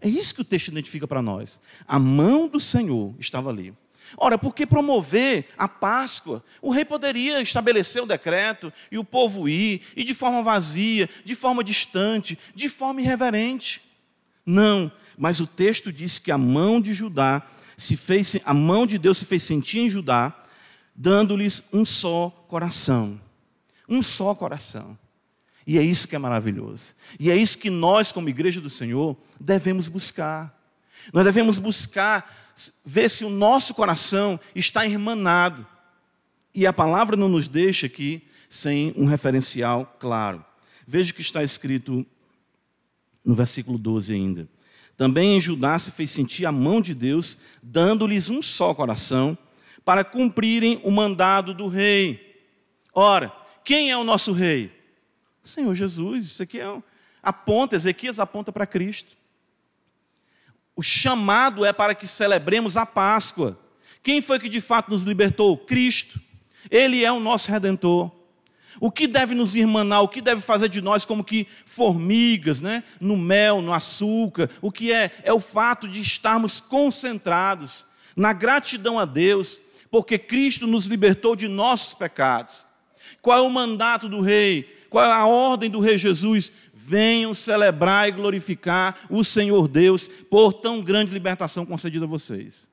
É 0.00 0.08
isso 0.08 0.34
que 0.34 0.40
o 0.40 0.44
texto 0.44 0.68
identifica 0.68 1.06
para 1.06 1.22
nós. 1.22 1.60
A 1.86 1.98
mão 1.98 2.48
do 2.48 2.60
Senhor 2.60 3.14
estava 3.18 3.50
ali. 3.50 3.74
Ora, 4.16 4.36
por 4.36 4.54
que 4.54 4.66
promover 4.66 5.46
a 5.56 5.68
Páscoa? 5.68 6.44
O 6.60 6.70
rei 6.70 6.84
poderia 6.84 7.40
estabelecer 7.40 8.02
o 8.02 8.06
decreto 8.06 8.72
e 8.90 8.98
o 8.98 9.04
povo 9.04 9.48
ir, 9.48 9.82
e 9.96 10.04
de 10.04 10.12
forma 10.12 10.42
vazia, 10.42 11.08
de 11.24 11.34
forma 11.34 11.64
distante, 11.64 12.38
de 12.54 12.68
forma 12.68 13.00
irreverente. 13.00 13.80
Não, 14.44 14.90
mas 15.16 15.40
o 15.40 15.46
texto 15.46 15.92
diz 15.92 16.18
que 16.18 16.32
a 16.32 16.38
mão 16.38 16.80
de 16.80 16.92
Judá 16.92 17.42
se 17.76 17.96
fez, 17.96 18.36
a 18.44 18.54
mão 18.54 18.86
de 18.86 18.98
Deus 18.98 19.18
se 19.18 19.26
fez 19.26 19.42
sentir 19.42 19.80
em 19.80 19.90
Judá, 19.90 20.34
dando-lhes 20.94 21.68
um 21.72 21.84
só 21.84 22.30
coração. 22.48 23.20
Um 23.88 24.02
só 24.02 24.34
coração. 24.34 24.98
E 25.66 25.78
é 25.78 25.82
isso 25.82 26.08
que 26.08 26.16
é 26.16 26.18
maravilhoso. 26.18 26.94
E 27.18 27.30
é 27.30 27.36
isso 27.36 27.58
que 27.58 27.70
nós, 27.70 28.10
como 28.10 28.28
igreja 28.28 28.60
do 28.60 28.70
Senhor, 28.70 29.16
devemos 29.38 29.88
buscar. 29.88 30.58
Nós 31.12 31.24
devemos 31.24 31.58
buscar 31.58 32.52
ver 32.84 33.08
se 33.08 33.24
o 33.24 33.30
nosso 33.30 33.74
coração 33.74 34.38
está 34.54 34.86
irmanado. 34.86 35.66
E 36.54 36.66
a 36.66 36.72
palavra 36.72 37.16
não 37.16 37.28
nos 37.28 37.48
deixa 37.48 37.86
aqui 37.86 38.26
sem 38.48 38.92
um 38.96 39.06
referencial 39.06 39.96
claro. 39.98 40.44
Veja 40.86 41.12
o 41.12 41.14
que 41.14 41.22
está 41.22 41.42
escrito 41.42 42.04
no 43.24 43.34
versículo 43.34 43.78
12 43.78 44.14
ainda. 44.14 44.48
Também 44.96 45.36
em 45.36 45.40
Judá 45.40 45.78
se 45.78 45.90
fez 45.90 46.10
sentir 46.10 46.46
a 46.46 46.52
mão 46.52 46.80
de 46.80 46.94
Deus, 46.94 47.38
dando-lhes 47.62 48.30
um 48.30 48.42
só 48.42 48.74
coração, 48.74 49.36
para 49.84 50.04
cumprirem 50.04 50.80
o 50.84 50.90
mandado 50.90 51.52
do 51.54 51.66
rei. 51.66 52.44
Ora, 52.94 53.32
quem 53.64 53.90
é 53.90 53.96
o 53.96 54.04
nosso 54.04 54.32
rei? 54.32 54.70
Senhor 55.42 55.74
Jesus. 55.74 56.26
Isso 56.26 56.42
aqui 56.42 56.60
é 56.60 56.82
aponta, 57.22 57.76
Ezequias 57.76 58.20
aponta 58.20 58.52
para 58.52 58.66
Cristo. 58.66 59.16
O 60.74 60.82
chamado 60.82 61.64
é 61.64 61.72
para 61.72 61.94
que 61.94 62.06
celebremos 62.06 62.76
a 62.76 62.86
Páscoa. 62.86 63.58
Quem 64.02 64.22
foi 64.22 64.38
que 64.38 64.48
de 64.48 64.60
fato 64.60 64.90
nos 64.90 65.02
libertou? 65.02 65.56
Cristo. 65.56 66.20
Ele 66.70 67.04
é 67.04 67.12
o 67.12 67.20
nosso 67.20 67.50
redentor. 67.50 68.10
O 68.80 68.90
que 68.90 69.06
deve 69.06 69.34
nos 69.34 69.54
irmanar, 69.54 70.02
o 70.02 70.08
que 70.08 70.20
deve 70.20 70.40
fazer 70.40 70.68
de 70.68 70.80
nós 70.80 71.04
como 71.04 71.24
que 71.24 71.46
formigas, 71.66 72.60
né? 72.60 72.82
no 73.00 73.16
mel, 73.16 73.60
no 73.60 73.72
açúcar, 73.72 74.50
o 74.60 74.70
que 74.70 74.92
é? 74.92 75.10
É 75.22 75.32
o 75.32 75.40
fato 75.40 75.86
de 75.86 76.00
estarmos 76.00 76.60
concentrados 76.60 77.86
na 78.16 78.32
gratidão 78.32 78.98
a 78.98 79.04
Deus, 79.04 79.60
porque 79.90 80.18
Cristo 80.18 80.66
nos 80.66 80.86
libertou 80.86 81.36
de 81.36 81.48
nossos 81.48 81.94
pecados. 81.94 82.66
Qual 83.20 83.38
é 83.38 83.42
o 83.42 83.50
mandato 83.50 84.08
do 84.08 84.20
rei? 84.20 84.64
Qual 84.90 85.04
é 85.04 85.12
a 85.12 85.26
ordem 85.26 85.70
do 85.70 85.80
rei 85.80 85.96
Jesus? 85.96 86.52
Venham 86.74 87.32
celebrar 87.32 88.08
e 88.08 88.12
glorificar 88.12 88.98
o 89.08 89.22
Senhor 89.22 89.68
Deus 89.68 90.08
por 90.08 90.52
tão 90.52 90.82
grande 90.82 91.12
libertação 91.12 91.64
concedida 91.64 92.04
a 92.04 92.08
vocês. 92.08 92.68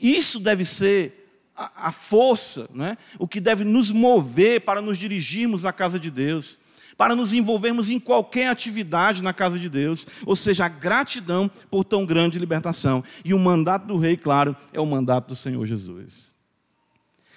Isso 0.00 0.40
deve 0.40 0.64
ser 0.64 1.23
a, 1.56 1.92
força, 1.92 2.68
né? 2.74 2.98
o 3.18 3.28
que 3.28 3.40
deve 3.40 3.64
nos 3.64 3.92
mover 3.92 4.62
para 4.62 4.80
nos 4.80 4.98
dirigirmos 4.98 5.64
à 5.64 5.72
casa 5.72 5.98
de 5.98 6.10
Deus, 6.10 6.58
para 6.96 7.14
nos 7.14 7.32
envolvermos 7.32 7.90
em 7.90 7.98
qualquer 7.98 8.48
atividade 8.48 9.22
na 9.22 9.32
casa 9.32 9.58
de 9.58 9.68
Deus, 9.68 10.06
ou 10.26 10.36
seja, 10.36 10.66
a 10.66 10.68
gratidão 10.68 11.50
por 11.70 11.84
tão 11.84 12.04
grande 12.04 12.38
libertação. 12.38 13.02
E 13.24 13.34
o 13.34 13.38
mandato 13.38 13.86
do 13.86 13.98
rei, 13.98 14.16
claro, 14.16 14.56
é 14.72 14.80
o 14.80 14.86
mandato 14.86 15.28
do 15.28 15.36
Senhor 15.36 15.64
Jesus. 15.66 16.32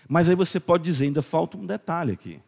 Mas 0.08 0.30
aí 0.30 0.36
você 0.36 0.60
pode 0.60 0.84
dizer, 0.84 1.06
ainda 1.06 1.22
falta 1.22 1.58
um 1.58 1.66
detalhe 1.66 2.12
aqui. 2.12 2.40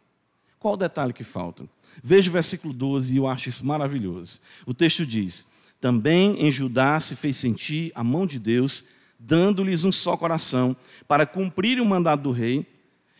Qual 0.60 0.74
o 0.74 0.78
detalhe 0.78 1.14
que 1.14 1.24
falta? 1.24 1.64
Veja 2.04 2.30
o 2.30 2.34
versículo 2.34 2.74
12 2.74 3.14
e 3.14 3.18
eu 3.18 3.28
acho 3.28 3.50
isso 3.50 3.66
maravilhoso. 3.66 4.40
O 4.66 4.74
texto 4.74 5.06
diz: 5.06 5.46
Também 5.80 6.46
em 6.46 6.52
Judá 6.52 7.00
se 7.00 7.16
fez 7.16 7.38
sentir 7.38 7.92
a 7.96 8.04
mão 8.04 8.26
de 8.26 8.38
Deus 8.38 8.86
dando-lhes 9.20 9.84
um 9.84 9.92
só 9.92 10.16
coração, 10.16 10.76
para 11.08 11.26
cumprir 11.26 11.82
o 11.82 11.86
mandado 11.86 12.24
do 12.24 12.32
rei 12.32 12.66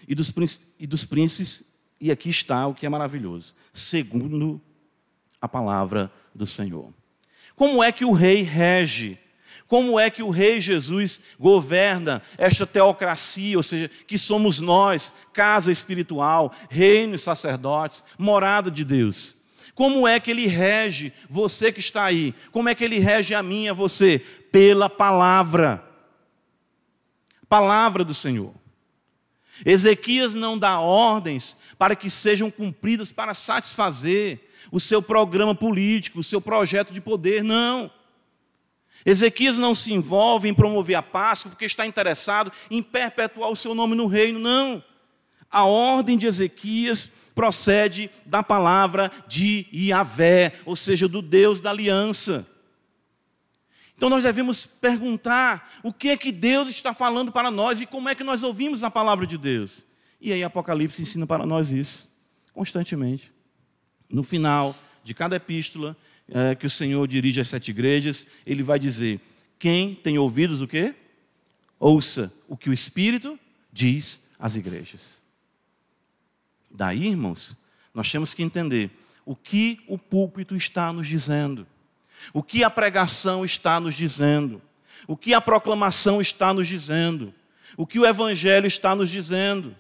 e 0.08 0.16
dos, 0.16 0.34
e 0.80 0.88
dos 0.88 1.04
príncipes, 1.04 1.66
e 2.00 2.10
aqui 2.10 2.30
está 2.30 2.66
o 2.66 2.74
que 2.74 2.86
é 2.86 2.90
maravilhoso, 2.90 3.54
segundo 3.74 4.62
a 5.42 5.48
palavra 5.48 6.12
do 6.34 6.48
Senhor. 6.48 6.94
Como 7.56 7.84
é 7.84 7.92
que 7.92 8.06
o 8.06 8.14
rei 8.14 8.42
rege? 8.42 9.20
Como 9.68 10.00
é 10.00 10.10
que 10.10 10.24
o 10.24 10.30
rei 10.30 10.60
Jesus 10.60 11.22
governa 11.40 12.24
esta 12.38 12.66
teocracia, 12.66 13.58
ou 13.58 13.62
seja, 13.62 13.90
que 14.08 14.18
somos 14.18 14.60
nós, 14.60 15.14
casa 15.34 15.72
espiritual, 15.72 16.54
reino 16.70 17.20
sacerdotes, 17.20 18.04
morada 18.18 18.72
de 18.72 18.84
Deus? 18.84 19.36
Como 19.76 20.08
é 20.08 20.20
que 20.20 20.32
ele 20.32 20.48
rege 20.48 21.14
você 21.30 21.72
que 21.72 21.80
está 21.80 22.06
aí? 22.06 22.34
Como 22.52 22.68
é 22.68 22.76
que 22.76 22.84
ele 22.84 23.00
rege 23.00 23.36
a 23.36 23.44
mim 23.44 23.66
e 23.66 23.70
a 23.70 23.74
você? 23.74 24.20
Pela 24.52 24.90
palavra 24.90 25.89
palavra 27.50 28.06
do 28.06 28.14
Senhor. 28.14 28.54
Ezequias 29.66 30.36
não 30.36 30.58
dá 30.58 30.80
ordens 30.80 31.58
para 31.78 31.96
que 31.96 32.10
sejam 32.10 32.50
cumpridas 32.50 33.12
para 33.12 33.34
satisfazer 33.34 34.40
o 34.72 34.80
seu 34.80 35.02
programa 35.02 35.56
político, 35.56 36.20
o 36.20 36.24
seu 36.24 36.40
projeto 36.40 36.94
de 36.94 37.02
poder, 37.02 37.44
não. 37.44 37.92
Ezequias 39.06 39.58
não 39.58 39.74
se 39.74 39.94
envolve 39.94 40.48
em 40.48 40.54
promover 40.54 40.96
a 40.96 41.02
Páscoa 41.02 41.50
porque 41.52 41.66
está 41.66 41.86
interessado 41.86 42.52
em 42.70 42.82
perpetuar 42.82 43.50
o 43.50 43.56
seu 43.56 43.74
nome 43.74 43.96
no 43.96 44.08
reino, 44.08 44.40
não. 44.40 44.84
A 45.50 45.66
ordem 45.66 46.18
de 46.18 46.28
Ezequias 46.28 47.10
procede 47.34 48.12
da 48.26 48.44
palavra 48.44 49.12
de 49.28 49.66
Yahvé, 49.74 50.54
ou 50.66 50.76
seja, 50.76 51.08
do 51.08 51.22
Deus 51.22 51.60
da 51.60 51.72
aliança. 51.72 52.46
Então 54.00 54.10
nós 54.10 54.24
devemos 54.24 54.66
perguntar 54.66 55.78
o 55.84 55.92
que 55.92 56.08
é 56.08 56.16
que 56.16 56.32
Deus 56.32 56.70
está 56.70 56.94
falando 56.94 57.34
para 57.34 57.52
nós 57.52 57.82
e 57.82 57.86
como 57.86 58.08
é 58.08 58.16
que 58.16 58.24
nós 58.24 58.44
ouvimos 58.44 58.82
a 58.82 58.90
palavra 58.90 59.28
de 59.28 59.38
Deus. 59.38 59.86
E 60.22 60.32
aí 60.32 60.42
Apocalipse 60.42 61.02
ensina 61.02 61.28
para 61.28 61.46
nós 61.46 61.74
isso, 61.74 62.08
constantemente. 62.54 63.30
No 64.10 64.24
final 64.24 64.74
de 65.04 65.14
cada 65.14 65.36
epístola 65.36 65.98
é, 66.30 66.56
que 66.56 66.66
o 66.66 66.70
Senhor 66.70 67.06
dirige 67.10 67.42
às 67.42 67.50
sete 67.50 67.72
igrejas, 67.72 68.26
ele 68.46 68.64
vai 68.64 68.80
dizer: 68.80 69.20
quem 69.60 69.94
tem 69.96 70.18
ouvidos 70.18 70.62
o 70.62 70.68
quê? 70.68 70.96
Ouça 71.78 72.34
o 72.48 72.56
que 72.56 72.70
o 72.70 72.74
Espírito 72.74 73.38
diz 73.70 74.30
às 74.40 74.56
igrejas. 74.56 75.22
Daí, 76.72 77.06
irmãos, 77.08 77.58
nós 77.94 78.10
temos 78.10 78.34
que 78.34 78.44
entender 78.44 78.92
o 79.26 79.36
que 79.36 79.82
o 79.90 79.98
púlpito 79.98 80.56
está 80.56 80.94
nos 80.94 81.06
dizendo. 81.06 81.68
O 82.34 82.44
que 82.44 82.64
a 82.64 82.70
pregação 82.70 83.44
está 83.44 83.80
nos 83.80 83.96
dizendo? 83.96 84.62
O 85.08 85.18
que 85.18 85.34
a 85.34 85.42
proclamação 85.42 86.22
está 86.22 86.54
nos 86.54 86.68
dizendo? 86.68 87.34
O 87.76 87.88
que 87.88 88.00
o 88.00 88.06
Evangelho 88.06 88.68
está 88.68 88.94
nos 88.94 89.10
dizendo? 89.10 89.76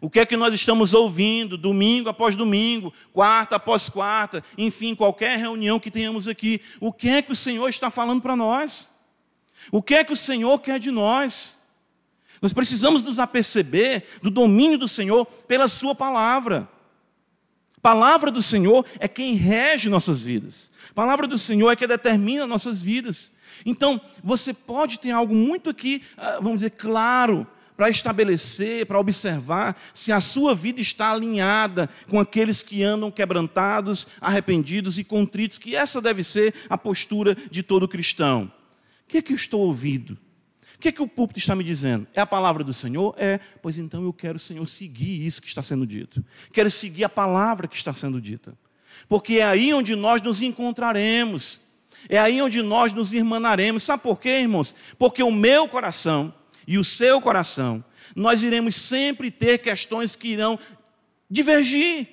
O 0.00 0.08
que 0.08 0.20
é 0.20 0.26
que 0.26 0.36
nós 0.36 0.54
estamos 0.54 0.94
ouvindo 0.94 1.56
domingo 1.56 2.08
após 2.08 2.34
domingo, 2.34 2.92
quarta 3.12 3.56
após 3.56 3.88
quarta, 3.88 4.42
enfim, 4.56 4.94
qualquer 4.94 5.38
reunião 5.38 5.78
que 5.78 5.90
tenhamos 5.90 6.26
aqui? 6.26 6.60
O 6.80 6.92
que 6.92 7.08
é 7.08 7.22
que 7.22 7.30
o 7.30 7.36
Senhor 7.36 7.68
está 7.68 7.90
falando 7.90 8.22
para 8.22 8.34
nós? 8.34 8.92
O 9.70 9.82
que 9.82 9.94
é 9.94 10.02
que 10.02 10.12
o 10.12 10.16
Senhor 10.16 10.58
quer 10.58 10.80
de 10.80 10.90
nós? 10.90 11.62
Nós 12.40 12.52
precisamos 12.52 13.02
nos 13.04 13.20
aperceber 13.20 14.04
do 14.20 14.30
domínio 14.30 14.78
do 14.78 14.88
Senhor 14.88 15.24
pela 15.24 15.68
Sua 15.68 15.94
palavra. 15.94 16.68
Palavra 17.82 18.30
do 18.30 18.40
Senhor 18.40 18.86
é 19.00 19.08
quem 19.08 19.34
rege 19.34 19.88
nossas 19.88 20.22
vidas. 20.22 20.70
Palavra 20.94 21.26
do 21.26 21.36
Senhor 21.36 21.68
é 21.68 21.74
que 21.74 21.86
determina 21.86 22.46
nossas 22.46 22.80
vidas. 22.80 23.32
Então, 23.66 24.00
você 24.22 24.54
pode 24.54 25.00
ter 25.00 25.10
algo 25.10 25.34
muito 25.34 25.68
aqui, 25.68 26.00
ah, 26.16 26.38
vamos 26.40 26.58
dizer, 26.58 26.70
claro, 26.70 27.44
para 27.76 27.90
estabelecer, 27.90 28.86
para 28.86 29.00
observar 29.00 29.76
se 29.92 30.12
a 30.12 30.20
sua 30.20 30.54
vida 30.54 30.80
está 30.80 31.10
alinhada 31.10 31.90
com 32.08 32.20
aqueles 32.20 32.62
que 32.62 32.84
andam 32.84 33.10
quebrantados, 33.10 34.06
arrependidos 34.20 34.96
e 34.98 35.04
contritos, 35.04 35.58
que 35.58 35.74
essa 35.74 36.00
deve 36.00 36.22
ser 36.22 36.54
a 36.70 36.78
postura 36.78 37.34
de 37.50 37.64
todo 37.64 37.88
cristão. 37.88 38.52
O 39.04 39.08
que 39.08 39.18
é 39.18 39.22
que 39.22 39.32
eu 39.32 39.36
estou 39.36 39.60
ouvindo? 39.60 40.16
O 40.82 40.84
que 40.84 40.88
é 40.88 40.92
que 40.92 41.02
o 41.02 41.06
púlpito 41.06 41.38
está 41.38 41.54
me 41.54 41.62
dizendo? 41.62 42.08
É 42.12 42.20
a 42.20 42.26
palavra 42.26 42.64
do 42.64 42.74
Senhor? 42.74 43.14
É, 43.16 43.38
pois 43.62 43.78
então 43.78 44.02
eu 44.02 44.12
quero, 44.12 44.38
Senhor, 44.38 44.66
seguir 44.66 45.24
isso 45.24 45.40
que 45.40 45.46
está 45.46 45.62
sendo 45.62 45.86
dito. 45.86 46.24
Quero 46.52 46.68
seguir 46.68 47.04
a 47.04 47.08
palavra 47.08 47.68
que 47.68 47.76
está 47.76 47.94
sendo 47.94 48.20
dita 48.20 48.52
porque 49.08 49.34
é 49.34 49.44
aí 49.44 49.74
onde 49.74 49.94
nós 49.94 50.22
nos 50.22 50.42
encontraremos, 50.42 51.62
é 52.08 52.18
aí 52.18 52.40
onde 52.40 52.62
nós 52.62 52.92
nos 52.92 53.12
irmanaremos. 53.12 53.82
Sabe 53.82 54.02
por 54.02 54.18
quê, 54.18 54.40
irmãos? 54.40 54.74
Porque 54.98 55.22
o 55.22 55.30
meu 55.30 55.68
coração 55.68 56.32
e 56.66 56.78
o 56.78 56.84
seu 56.84 57.20
coração, 57.20 57.84
nós 58.16 58.42
iremos 58.42 58.74
sempre 58.74 59.30
ter 59.30 59.58
questões 59.58 60.16
que 60.16 60.28
irão 60.28 60.58
divergir. 61.30 62.08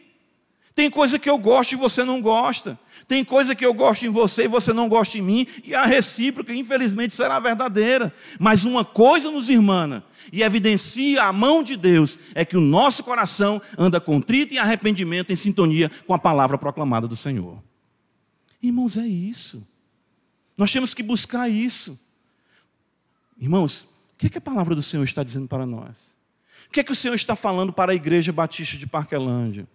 Tem 0.75 0.89
coisa 0.89 1.17
que 1.17 1.29
eu 1.29 1.37
gosto 1.37 1.73
e 1.73 1.77
você 1.77 2.03
não 2.03 2.21
gosta. 2.21 2.77
Tem 3.09 3.25
coisa 3.25 3.55
que 3.55 3.65
eu 3.65 3.73
gosto 3.73 4.05
em 4.05 4.09
você 4.09 4.43
e 4.43 4.47
você 4.47 4.71
não 4.71 4.87
gosta 4.87 5.17
em 5.17 5.21
mim, 5.23 5.47
e 5.63 5.73
a 5.73 5.83
recíproca, 5.83 6.53
infelizmente, 6.53 7.15
será 7.15 7.39
verdadeira. 7.39 8.13
Mas 8.39 8.65
uma 8.65 8.85
coisa 8.85 9.31
nos 9.31 9.49
irmana, 9.49 10.03
e 10.31 10.43
evidencia 10.43 11.23
a 11.23 11.33
mão 11.33 11.63
de 11.63 11.75
Deus, 11.75 12.19
é 12.35 12.45
que 12.45 12.55
o 12.55 12.61
nosso 12.61 13.03
coração 13.03 13.59
anda 13.75 13.99
contrito 13.99 14.53
e 14.53 14.59
arrependimento 14.59 15.33
em 15.33 15.35
sintonia 15.35 15.89
com 16.05 16.13
a 16.13 16.19
palavra 16.19 16.55
proclamada 16.55 17.07
do 17.07 17.15
Senhor. 17.15 17.57
Irmãos, 18.61 18.95
é 18.95 19.07
isso. 19.07 19.67
Nós 20.55 20.71
temos 20.71 20.93
que 20.93 21.01
buscar 21.01 21.49
isso. 21.49 21.99
Irmãos, 23.41 23.87
o 24.13 24.17
que, 24.19 24.27
é 24.27 24.29
que 24.29 24.37
a 24.37 24.41
palavra 24.41 24.75
do 24.75 24.83
Senhor 24.83 25.03
está 25.03 25.23
dizendo 25.23 25.47
para 25.47 25.65
nós? 25.65 26.15
O 26.67 26.71
que 26.71 26.81
é 26.81 26.83
que 26.83 26.91
o 26.91 26.95
Senhor 26.95 27.15
está 27.15 27.35
falando 27.35 27.73
para 27.73 27.91
a 27.91 27.95
igreja 27.95 28.31
batista 28.31 28.77
de 28.77 28.85
Parquelândia? 28.85 29.67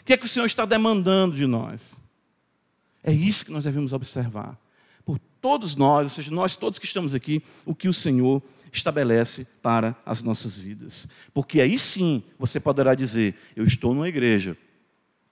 O 0.00 0.04
que 0.04 0.14
é 0.14 0.16
que 0.16 0.24
o 0.24 0.28
Senhor 0.28 0.46
está 0.46 0.64
demandando 0.64 1.36
de 1.36 1.46
nós? 1.46 2.01
É 3.02 3.12
isso 3.12 3.44
que 3.44 3.52
nós 3.52 3.64
devemos 3.64 3.92
observar. 3.92 4.58
Por 5.04 5.18
todos 5.40 5.74
nós, 5.74 6.04
ou 6.04 6.08
seja, 6.10 6.30
nós 6.30 6.56
todos 6.56 6.78
que 6.78 6.86
estamos 6.86 7.14
aqui, 7.14 7.42
o 7.66 7.74
que 7.74 7.88
o 7.88 7.92
Senhor 7.92 8.42
estabelece 8.72 9.46
para 9.60 9.96
as 10.06 10.22
nossas 10.22 10.58
vidas. 10.58 11.08
Porque 11.34 11.60
aí 11.60 11.78
sim 11.78 12.22
você 12.38 12.60
poderá 12.60 12.94
dizer: 12.94 13.34
Eu 13.56 13.64
estou 13.64 13.92
numa 13.92 14.08
igreja, 14.08 14.56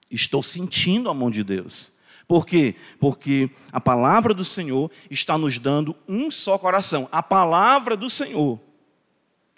estou 0.09 0.43
sentindo 0.43 1.09
a 1.09 1.13
mão 1.13 1.31
de 1.31 1.43
Deus. 1.43 1.91
Por 2.27 2.45
quê? 2.45 2.75
Porque 2.99 3.49
a 3.71 3.81
palavra 3.81 4.33
do 4.33 4.45
Senhor 4.45 4.91
está 5.09 5.37
nos 5.37 5.57
dando 5.57 5.95
um 6.07 6.29
só 6.29 6.57
coração. 6.57 7.07
A 7.11 7.23
palavra 7.23 7.97
do 7.97 8.09
Senhor. 8.09 8.59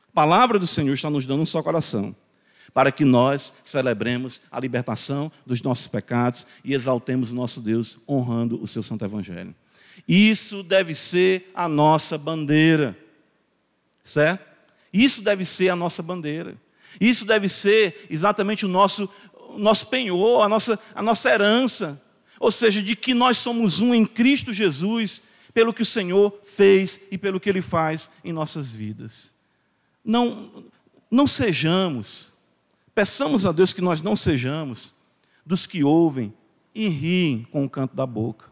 A 0.10 0.12
palavra 0.13 0.58
do 0.58 0.67
Senhor 0.67 0.93
está 0.93 1.10
nos 1.10 1.26
dando 1.26 1.41
um 1.41 1.45
só 1.45 1.62
coração 1.62 2.15
para 2.73 2.91
que 2.91 3.05
nós 3.05 3.53
celebremos 3.63 4.41
a 4.51 4.59
libertação 4.59 5.31
dos 5.45 5.62
nossos 5.62 5.88
pecados 5.88 6.45
e 6.63 6.73
exaltemos 6.73 7.31
o 7.31 7.36
nosso 7.36 7.62
Deus 7.62 7.99
honrando 8.09 8.62
o 8.62 8.67
seu 8.67 8.81
santo 8.81 9.05
evangelho. 9.05 9.53
Isso 10.07 10.63
deve 10.63 10.95
ser 10.95 11.51
a 11.53 11.67
nossa 11.67 12.17
bandeira. 12.17 12.97
Certo? 14.03 14.43
Isso 14.91 15.21
deve 15.21 15.45
ser 15.45 15.69
a 15.69 15.75
nossa 15.75 16.01
bandeira. 16.01 16.55
Isso 16.99 17.25
deve 17.25 17.47
ser 17.47 18.07
exatamente 18.09 18.65
o 18.65 18.69
nosso, 18.69 19.09
o 19.49 19.59
nosso 19.59 19.88
penhor, 19.88 20.43
a 20.43 20.49
nossa, 20.49 20.79
a 20.95 21.01
nossa 21.01 21.29
herança. 21.29 22.01
Ou 22.39 22.51
seja, 22.51 22.81
de 22.81 22.95
que 22.95 23.13
nós 23.13 23.38
somos 23.38 23.79
um 23.79 23.93
em 23.93 24.05
Cristo 24.05 24.51
Jesus, 24.51 25.23
pelo 25.53 25.73
que 25.73 25.83
o 25.83 25.86
Senhor 25.86 26.39
fez 26.43 26.99
e 27.12 27.17
pelo 27.17 27.39
que 27.39 27.49
Ele 27.49 27.62
faz 27.62 28.09
em 28.23 28.33
nossas 28.33 28.73
vidas. 28.73 29.33
não, 30.03 30.65
não 31.09 31.27
sejamos, 31.27 32.32
peçamos 32.93 33.45
a 33.45 33.51
Deus 33.51 33.73
que 33.73 33.82
nós 33.82 34.01
não 34.01 34.15
sejamos 34.15 34.93
dos 35.45 35.67
que 35.67 35.84
ouvem 35.84 36.34
e 36.73 36.88
riem 36.88 37.47
com 37.51 37.65
o 37.65 37.69
canto 37.69 37.95
da 37.95 38.06
boca. 38.06 38.45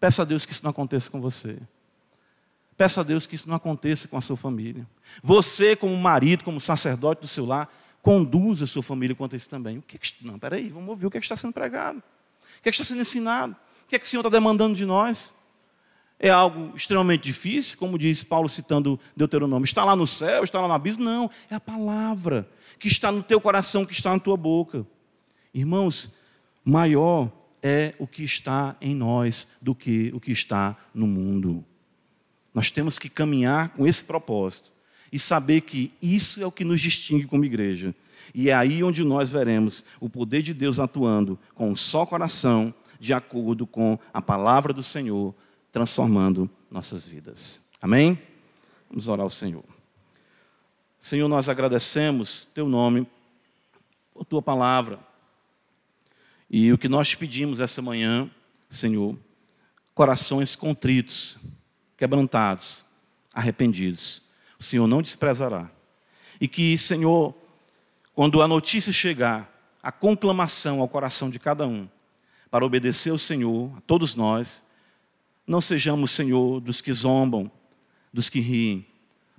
Peça 0.00 0.22
a 0.22 0.24
Deus 0.24 0.44
que 0.44 0.52
isso 0.52 0.64
não 0.64 0.70
aconteça 0.70 1.10
com 1.10 1.20
você. 1.20 1.58
Peça 2.76 3.02
a 3.02 3.04
Deus 3.04 3.26
que 3.26 3.34
isso 3.34 3.48
não 3.48 3.56
aconteça 3.56 4.08
com 4.08 4.16
a 4.16 4.20
sua 4.20 4.36
família. 4.36 4.86
Você, 5.22 5.76
como 5.76 5.96
marido, 5.96 6.42
como 6.42 6.60
sacerdote 6.60 7.20
do 7.20 7.28
seu 7.28 7.44
lar, 7.44 7.72
conduza 8.02 8.64
a 8.64 8.66
sua 8.66 8.82
família 8.82 9.14
quanto 9.14 9.34
a 9.34 9.36
isso 9.36 9.48
também. 9.48 9.78
O 9.78 9.82
que, 9.82 9.98
que 9.98 10.26
não, 10.26 10.38
peraí, 10.38 10.68
vamos 10.68 10.88
ouvir 10.88 11.06
o 11.06 11.10
que, 11.10 11.18
é 11.18 11.20
que 11.20 11.24
está 11.24 11.36
sendo 11.36 11.52
pregado. 11.52 11.98
O 11.98 12.62
que, 12.62 12.68
é 12.68 12.72
que 12.72 12.76
está 12.76 12.84
sendo 12.84 13.00
ensinado. 13.00 13.54
O 13.84 13.88
que 13.88 13.94
é 13.94 13.98
que 13.98 14.06
o 14.06 14.08
Senhor 14.08 14.22
está 14.22 14.30
demandando 14.30 14.74
de 14.74 14.84
nós. 14.84 15.32
É 16.24 16.30
algo 16.30 16.76
extremamente 16.76 17.24
difícil, 17.24 17.76
como 17.76 17.98
diz 17.98 18.22
Paulo 18.22 18.48
citando 18.48 18.98
Deuteronômio. 19.16 19.64
Está 19.64 19.84
lá 19.84 19.96
no 19.96 20.06
céu, 20.06 20.44
está 20.44 20.60
lá 20.60 20.68
no 20.68 20.74
abismo? 20.74 21.02
Não, 21.02 21.28
é 21.50 21.56
a 21.56 21.60
palavra 21.60 22.48
que 22.78 22.86
está 22.86 23.10
no 23.10 23.24
teu 23.24 23.40
coração, 23.40 23.84
que 23.84 23.92
está 23.92 24.12
na 24.12 24.20
tua 24.20 24.36
boca. 24.36 24.86
Irmãos, 25.52 26.12
maior 26.64 27.28
é 27.60 27.92
o 27.98 28.06
que 28.06 28.22
está 28.22 28.76
em 28.80 28.94
nós 28.94 29.48
do 29.60 29.74
que 29.74 30.12
o 30.14 30.20
que 30.20 30.30
está 30.30 30.76
no 30.94 31.08
mundo. 31.08 31.64
Nós 32.54 32.70
temos 32.70 33.00
que 33.00 33.08
caminhar 33.08 33.70
com 33.70 33.84
esse 33.84 34.04
propósito 34.04 34.70
e 35.10 35.18
saber 35.18 35.62
que 35.62 35.92
isso 36.00 36.40
é 36.40 36.46
o 36.46 36.52
que 36.52 36.64
nos 36.64 36.80
distingue 36.80 37.26
como 37.26 37.44
igreja. 37.44 37.92
E 38.32 38.48
é 38.48 38.54
aí 38.54 38.84
onde 38.84 39.02
nós 39.02 39.28
veremos 39.28 39.84
o 39.98 40.08
poder 40.08 40.42
de 40.42 40.54
Deus 40.54 40.78
atuando 40.78 41.36
com 41.52 41.70
um 41.70 41.76
só 41.76 42.06
coração, 42.06 42.72
de 43.00 43.12
acordo 43.12 43.66
com 43.66 43.98
a 44.14 44.22
palavra 44.22 44.72
do 44.72 44.84
Senhor, 44.84 45.34
transformando 45.72 46.48
nossas 46.70 47.06
vidas. 47.06 47.62
Amém? 47.80 48.20
Vamos 48.88 49.08
orar 49.08 49.24
ao 49.24 49.30
Senhor. 49.30 49.64
Senhor, 50.98 51.26
nós 51.26 51.48
agradecemos 51.48 52.44
teu 52.44 52.68
nome, 52.68 53.08
por 54.12 54.24
tua 54.24 54.42
palavra. 54.42 55.00
E 56.48 56.70
o 56.72 56.78
que 56.78 56.88
nós 56.88 57.14
pedimos 57.14 57.58
essa 57.58 57.80
manhã, 57.80 58.30
Senhor, 58.68 59.18
corações 59.94 60.54
contritos, 60.54 61.38
quebrantados, 61.96 62.84
arrependidos. 63.32 64.22
O 64.60 64.62
Senhor 64.62 64.86
não 64.86 65.00
desprezará. 65.00 65.70
E 66.38 66.46
que, 66.46 66.76
Senhor, 66.76 67.34
quando 68.14 68.42
a 68.42 68.46
notícia 68.46 68.92
chegar, 68.92 69.50
a 69.82 69.90
conclamação 69.90 70.80
ao 70.80 70.88
coração 70.88 71.30
de 71.30 71.38
cada 71.38 71.66
um, 71.66 71.88
para 72.50 72.64
obedecer 72.64 73.10
ao 73.10 73.18
Senhor, 73.18 73.72
a 73.76 73.80
todos 73.80 74.14
nós, 74.14 74.62
não 75.46 75.60
sejamos, 75.60 76.10
Senhor, 76.10 76.60
dos 76.60 76.80
que 76.80 76.92
zombam, 76.92 77.50
dos 78.12 78.28
que 78.28 78.40
riem, 78.40 78.86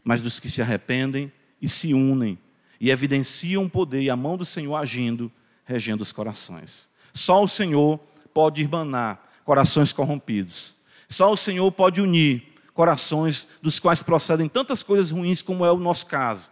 mas 0.04 0.22
dos 0.22 0.40
que 0.40 0.50
se 0.50 0.62
arrependem 0.62 1.32
e 1.62 1.70
se 1.70 1.94
unem 1.94 2.38
e 2.80 2.92
evidenciam 2.92 3.64
o 3.64 3.70
poder 3.70 4.02
e 4.02 4.10
a 4.10 4.16
mão 4.16 4.36
do 4.36 4.44
Senhor 4.44 4.76
agindo, 4.76 5.32
regendo 5.64 6.04
os 6.04 6.12
corações. 6.12 6.90
Só 7.14 7.42
o 7.42 7.48
Senhor 7.48 7.98
pode 8.34 8.62
irmanar 8.62 9.32
corações 9.46 9.94
corrompidos. 9.94 10.76
Só 11.08 11.32
o 11.32 11.38
Senhor 11.38 11.72
pode 11.72 12.02
unir 12.02 12.44
corações 12.74 13.48
dos 13.62 13.80
quais 13.80 14.04
procedem 14.04 14.50
tantas 14.50 14.84
coisas 14.84 15.12
ruins 15.12 15.42
como 15.42 15.66
é 15.66 15.72
o 15.72 15.78
nosso 15.78 16.08
caso. 16.08 16.52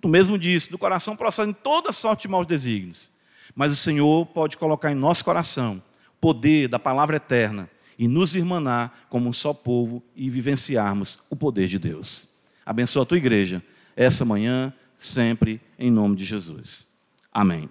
Tu 0.00 0.08
mesmo 0.08 0.38
disse, 0.38 0.70
do 0.70 0.78
coração 0.78 1.14
procedem 1.14 1.52
toda 1.52 1.92
sorte 1.92 2.22
de 2.22 2.28
maus 2.28 2.46
desígnios. 2.46 3.10
Mas 3.54 3.70
o 3.70 3.76
Senhor 3.76 4.24
pode 4.24 4.56
colocar 4.56 4.90
em 4.90 4.94
nosso 4.94 5.24
coração 5.24 5.82
o 6.12 6.20
poder 6.20 6.68
da 6.68 6.78
palavra 6.78 7.16
eterna 7.16 7.68
e 7.98 8.08
nos 8.08 8.34
irmanar 8.34 9.06
como 9.08 9.28
um 9.28 9.32
só 9.32 9.52
povo 9.52 10.02
e 10.14 10.28
vivenciarmos 10.28 11.20
o 11.30 11.36
poder 11.36 11.68
de 11.68 11.78
Deus. 11.78 12.28
Abençoa 12.64 13.02
a 13.02 13.06
tua 13.06 13.18
igreja 13.18 13.62
essa 13.96 14.24
manhã, 14.24 14.72
sempre, 14.98 15.60
em 15.78 15.90
nome 15.90 16.14
de 16.14 16.24
Jesus. 16.24 16.86
Amém. 17.32 17.68